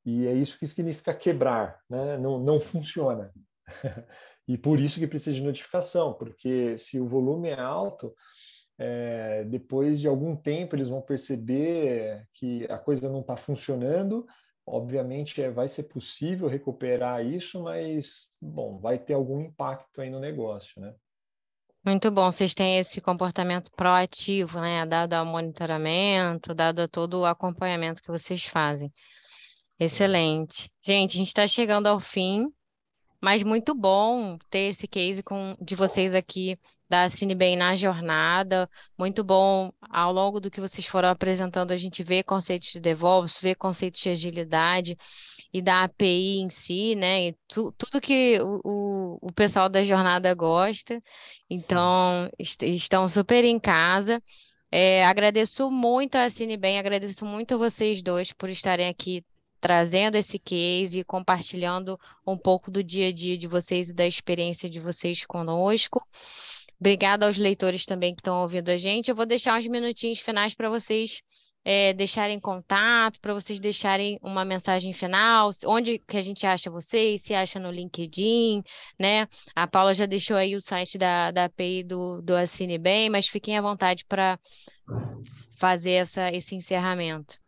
e 0.05 0.27
é 0.27 0.35
isso 0.35 0.59
que 0.59 0.67
significa 0.67 1.15
quebrar, 1.15 1.81
né? 1.89 2.19
não, 2.19 2.39
não 2.39 2.61
funciona. 2.61 3.33
e 4.47 4.59
por 4.59 4.79
isso 4.79 4.99
que 4.99 5.07
precisa 5.07 5.35
de 5.35 5.43
notificação, 5.43 6.13
porque 6.13 6.77
se 6.77 7.01
o 7.01 7.07
volume 7.07 7.49
é 7.49 7.59
alto, 7.59 8.15
é, 8.83 9.45
depois 9.45 10.01
de 10.01 10.09
algum 10.09 10.35
tempo 10.35 10.75
eles 10.75 10.89
vão 10.89 11.03
perceber 11.03 12.27
que 12.33 12.65
a 12.71 12.79
coisa 12.79 13.11
não 13.11 13.21
está 13.21 13.37
funcionando. 13.37 14.27
Obviamente 14.67 15.43
é, 15.43 15.51
vai 15.51 15.69
ser 15.69 15.83
possível 15.83 16.49
recuperar 16.49 17.23
isso, 17.23 17.63
mas 17.63 18.31
bom, 18.41 18.79
vai 18.79 18.99
ter 18.99 19.13
algum 19.13 19.43
impacto 19.43 20.01
aí 20.01 20.09
no 20.09 20.19
negócio, 20.19 20.81
né? 20.81 20.95
Muito 21.85 22.11
bom, 22.11 22.33
vocês 22.33 22.55
têm 22.55 22.79
esse 22.79 23.03
comportamento 23.03 23.71
proativo, 23.73 24.59
né? 24.59 24.87
Dado 24.87 25.13
ao 25.13 25.27
monitoramento, 25.27 26.55
dado 26.55 26.81
a 26.81 26.89
todo 26.89 27.21
o 27.21 27.27
acompanhamento 27.27 28.03
que 28.03 28.11
vocês 28.11 28.47
fazem. 28.47 28.91
Excelente. 29.79 30.71
Gente, 30.83 31.13
a 31.13 31.19
gente 31.19 31.29
está 31.29 31.47
chegando 31.47 31.87
ao 31.87 32.01
fim, 32.01 32.47
mas 33.21 33.43
muito 33.43 33.75
bom 33.75 34.39
ter 34.49 34.69
esse 34.69 34.89
case 34.89 35.23
com, 35.23 35.55
de 35.61 35.75
vocês 35.75 36.15
aqui 36.15 36.59
da 36.91 37.09
Cinebem 37.09 37.57
na 37.57 37.77
jornada. 37.77 38.69
Muito 38.99 39.23
bom, 39.23 39.73
ao 39.89 40.13
longo 40.13 40.41
do 40.41 40.51
que 40.51 40.61
vocês 40.61 40.87
foram 40.87 41.09
apresentando, 41.09 41.71
a 41.71 41.79
gente 41.79 42.03
vê 42.03 42.23
conceitos 42.25 42.71
de 42.73 42.81
DevOps, 42.81 43.39
vê 43.41 43.55
conceitos 43.55 44.01
de 44.01 44.09
agilidade 44.09 44.99
e 45.53 45.63
da 45.63 45.85
API 45.85 46.41
em 46.41 46.51
si, 46.51 46.97
né? 46.97 47.29
E 47.29 47.37
tu, 47.49 47.73
tudo 47.79 48.01
que 48.01 48.41
o, 48.41 48.61
o, 48.65 49.19
o, 49.29 49.33
pessoal 49.33 49.69
da 49.69 49.85
jornada 49.85 50.35
gosta. 50.35 51.01
Então, 51.49 52.29
est 52.39 52.61
estão 52.63 53.09
super 53.09 53.45
em 53.45 53.59
casa. 53.61 54.21
É, 54.73 55.05
agradeço 55.05 55.71
muito 55.71 56.17
a 56.17 56.29
Cinebem, 56.29 56.79
agradeço 56.79 57.25
muito 57.25 57.55
a 57.55 57.59
vocês 57.59 58.03
dois 58.03 58.33
por 58.33 58.49
estarem 58.51 58.89
aqui 58.89 59.25
trazendo 59.61 60.17
esse 60.17 60.39
case 60.39 61.01
e 61.01 61.05
compartilhando 61.05 61.99
um 62.27 62.37
pouco 62.37 62.71
do 62.71 62.83
dia 62.83 63.09
a 63.09 63.13
dia 63.13 63.37
de 63.37 63.47
vocês 63.47 63.91
e 63.91 63.95
da 63.95 64.07
experiência 64.07 64.69
de 64.71 64.81
vocês 64.81 65.25
conosco. 65.27 66.03
Obrigada 66.81 67.27
aos 67.27 67.37
leitores 67.37 67.85
também 67.85 68.15
que 68.15 68.21
estão 68.21 68.41
ouvindo 68.41 68.71
a 68.71 68.79
gente. 68.79 69.11
Eu 69.11 69.15
vou 69.15 69.27
deixar 69.27 69.61
uns 69.61 69.67
minutinhos 69.67 70.21
finais 70.21 70.55
para 70.55 70.71
vocês 70.71 71.21
é, 71.65 71.93
deixarem 71.93 72.41
contato, 72.41 73.21
para 73.21 73.35
vocês 73.35 73.61
deixarem 73.61 74.19
uma 74.23 74.45
mensagem 74.45 74.93
final, 74.93 75.51
onde 75.67 75.99
que 75.99 76.17
a 76.17 76.23
gente 76.23 76.47
acha 76.47 76.71
vocês, 76.71 77.23
se 77.23 77.35
acha 77.35 77.59
no 77.61 77.71
LinkedIn, 77.71 78.63
né? 78.99 79.29
A 79.55 79.67
Paula 79.67 79.95
já 79.95 80.07
deixou 80.07 80.37
aí 80.37 80.57
o 80.57 80.61
site 80.61 80.97
da, 80.97 81.31
da 81.31 81.45
API 81.45 81.83
do, 81.83 82.23
do 82.23 82.35
Assine 82.35 82.79
Bem, 82.79 83.11
mas 83.11 83.29
fiquem 83.29 83.59
à 83.59 83.63
vontade 83.63 84.05
para 84.07 84.39
fazer 85.59 85.93
essa, 85.93 86.31
esse 86.33 86.55
encerramento. 86.55 87.39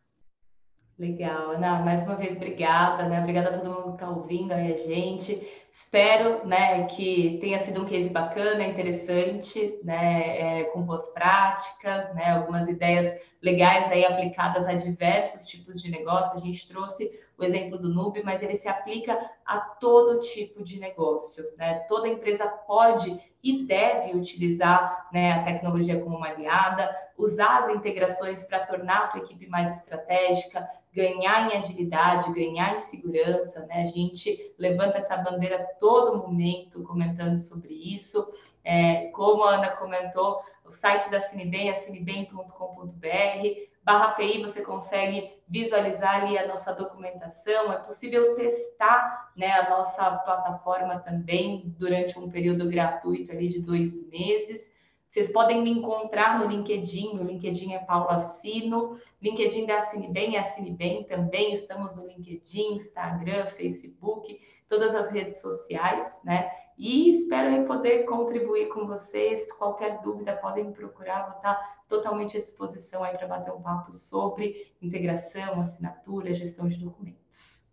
Legal, 0.99 1.53
Ana, 1.53 1.81
mais 1.81 2.03
uma 2.03 2.16
vez 2.16 2.37
obrigada, 2.37 3.09
né? 3.09 3.21
Obrigada 3.21 3.49
a 3.49 3.59
todo 3.59 3.71
mundo 3.71 3.97
que 3.97 4.05
está 4.05 4.11
ouvindo 4.11 4.53
aí 4.53 4.73
a 4.73 4.77
gente. 4.77 5.35
Espero, 5.75 6.47
né, 6.47 6.85
que 6.89 7.39
tenha 7.41 7.59
sido 7.65 7.81
um 7.81 7.87
case 7.87 8.11
bacana, 8.11 8.63
interessante, 8.63 9.81
né, 9.83 10.61
é, 10.61 10.65
com 10.65 10.83
boas 10.83 11.09
práticas, 11.15 12.15
né, 12.15 12.31
algumas 12.33 12.69
ideias 12.69 13.19
legais 13.41 13.91
aí 13.91 14.05
aplicadas 14.05 14.69
a 14.69 14.75
diversos 14.75 15.47
tipos 15.47 15.81
de 15.81 15.91
negócio. 15.91 16.37
A 16.37 16.41
gente 16.41 16.69
trouxe 16.69 17.11
o 17.39 17.43
exemplo 17.43 17.79
do 17.79 17.89
Nube, 17.89 18.23
mas 18.23 18.43
ele 18.43 18.57
se 18.57 18.69
aplica 18.69 19.19
a 19.47 19.59
todo 19.61 20.21
tipo 20.21 20.63
de 20.63 20.79
negócio. 20.79 21.43
Né? 21.57 21.81
Toda 21.89 22.07
empresa 22.07 22.47
pode 22.47 23.19
e 23.43 23.65
deve 23.65 24.17
utilizar 24.17 25.09
né, 25.11 25.33
a 25.33 25.43
tecnologia 25.43 26.01
como 26.01 26.17
uma 26.17 26.29
aliada, 26.29 26.95
usar 27.17 27.65
as 27.65 27.75
integrações 27.75 28.45
para 28.45 28.67
tornar 28.67 28.99
a 28.99 29.07
tua 29.09 29.23
equipe 29.23 29.49
mais 29.49 29.79
estratégica, 29.79 30.69
ganhar 30.95 31.51
em 31.51 31.57
agilidade, 31.57 32.33
ganhar 32.33 32.77
em 32.77 32.81
segurança. 32.83 33.61
Né? 33.67 33.83
A 33.83 33.87
gente 33.87 34.55
levanta 34.59 34.99
essa 34.99 35.17
bandeira 35.17 35.62
todo 35.62 36.18
momento 36.18 36.83
comentando 36.85 37.37
sobre 37.37 37.72
isso. 37.72 38.29
É, 38.64 39.07
como 39.07 39.42
a 39.44 39.57
Ana 39.57 39.70
comentou, 39.70 40.42
o 40.64 40.70
site 40.70 41.11
da 41.11 41.20
Cinebem 41.20 41.68
é 41.68 41.75
cinebem.com.br 41.75 43.72
barra 43.85 44.07
API 44.07 44.40
você 44.40 44.62
consegue 44.62 45.31
visualizar 45.48 46.22
ali 46.22 46.38
a 46.38 46.46
nossa 46.46 46.72
documentação, 46.72 47.72
é 47.72 47.79
possível 47.79 48.35
testar 48.37 49.33
né, 49.37 49.53
a 49.53 49.70
nossa 49.70 50.18
plataforma 50.18 51.01
também 51.01 51.75
durante 51.79 52.18
um 52.18 52.31
período 52.31 52.68
gratuito 52.68 53.33
ali 53.33 53.48
de 53.48 53.61
dois 53.61 54.09
meses. 54.09 54.70
Vocês 55.11 55.31
podem 55.31 55.62
me 55.62 55.70
encontrar 55.70 56.38
no 56.38 56.46
LinkedIn, 56.46 57.14
meu 57.14 57.25
LinkedIn 57.25 57.75
é 57.75 57.81
Paula 57.81 58.20
Sino, 58.40 58.98
LinkedIn 59.20 59.66
da 59.66 59.85
Bem 60.09 60.37
é 60.38 60.70
Bem 60.70 61.05
também, 61.05 61.53
estamos 61.53 61.94
no 61.94 62.07
LinkedIn, 62.07 62.77
Instagram, 62.77 63.46
Facebook, 63.48 64.40
todas 64.73 64.95
as 64.95 65.11
redes 65.11 65.39
sociais, 65.39 66.17
né? 66.25 66.51
E 66.79 67.11
espero 67.11 67.67
poder 67.67 68.05
contribuir 68.05 68.71
com 68.71 68.87
vocês. 68.87 69.53
Qualquer 69.53 70.01
dúvida, 70.01 70.35
podem 70.35 70.65
me 70.65 70.73
procurar, 70.73 71.27
vou 71.27 71.37
estar 71.37 71.85
totalmente 71.87 72.39
à 72.39 72.41
disposição 72.41 73.05
aí 73.05 73.15
para 73.19 73.27
bater 73.27 73.53
um 73.53 73.61
papo 73.61 73.93
sobre 73.93 74.75
integração, 74.81 75.61
assinatura, 75.61 76.33
gestão 76.33 76.67
de 76.67 76.79
documentos. 76.79 77.69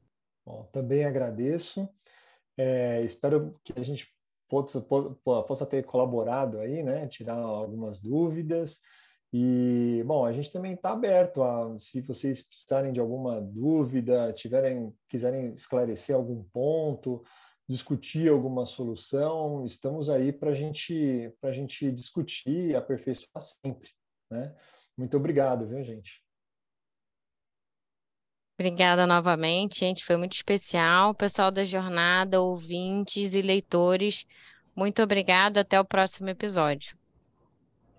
Bom, 0.45 0.67
também 0.73 1.05
agradeço. 1.05 1.87
É, 2.57 2.99
espero 2.99 3.57
que 3.63 3.71
a 3.79 3.81
gente 3.81 4.13
possa, 4.49 4.81
possa 4.81 5.65
ter 5.65 5.85
colaborado 5.85 6.59
aí, 6.59 6.83
né? 6.83 7.07
Tirar 7.07 7.37
algumas 7.37 8.01
dúvidas. 8.01 8.81
E, 9.31 10.03
bom, 10.05 10.25
a 10.25 10.33
gente 10.33 10.51
também 10.51 10.73
está 10.73 10.91
aberto 10.91 11.43
a, 11.43 11.79
se 11.79 12.01
vocês 12.01 12.41
precisarem 12.41 12.91
de 12.91 12.99
alguma 12.99 13.39
dúvida, 13.39 14.33
tiverem, 14.33 14.93
quiserem 15.07 15.53
esclarecer 15.53 16.15
algum 16.15 16.43
ponto, 16.45 17.23
discutir 17.69 18.29
alguma 18.29 18.65
solução, 18.65 19.63
estamos 19.65 20.09
aí 20.09 20.33
para 20.33 20.55
gente, 20.55 21.31
a 21.43 21.51
gente 21.51 21.91
discutir 21.91 22.71
e 22.71 22.75
aperfeiçoar 22.75 23.39
sempre. 23.39 23.91
Né? 24.31 24.55
Muito 24.97 25.15
obrigado, 25.15 25.67
viu, 25.67 25.83
gente? 25.83 26.23
Obrigada 28.59 29.07
novamente, 29.07 29.79
gente. 29.79 30.03
Foi 30.03 30.17
muito 30.17 30.33
especial. 30.33 31.13
Pessoal 31.13 31.51
da 31.51 31.63
jornada, 31.63 32.41
ouvintes 32.41 33.33
e 33.33 33.41
leitores, 33.41 34.25
muito 34.75 35.01
obrigado. 35.01 35.59
Até 35.59 35.79
o 35.79 35.85
próximo 35.85 36.27
episódio. 36.27 36.98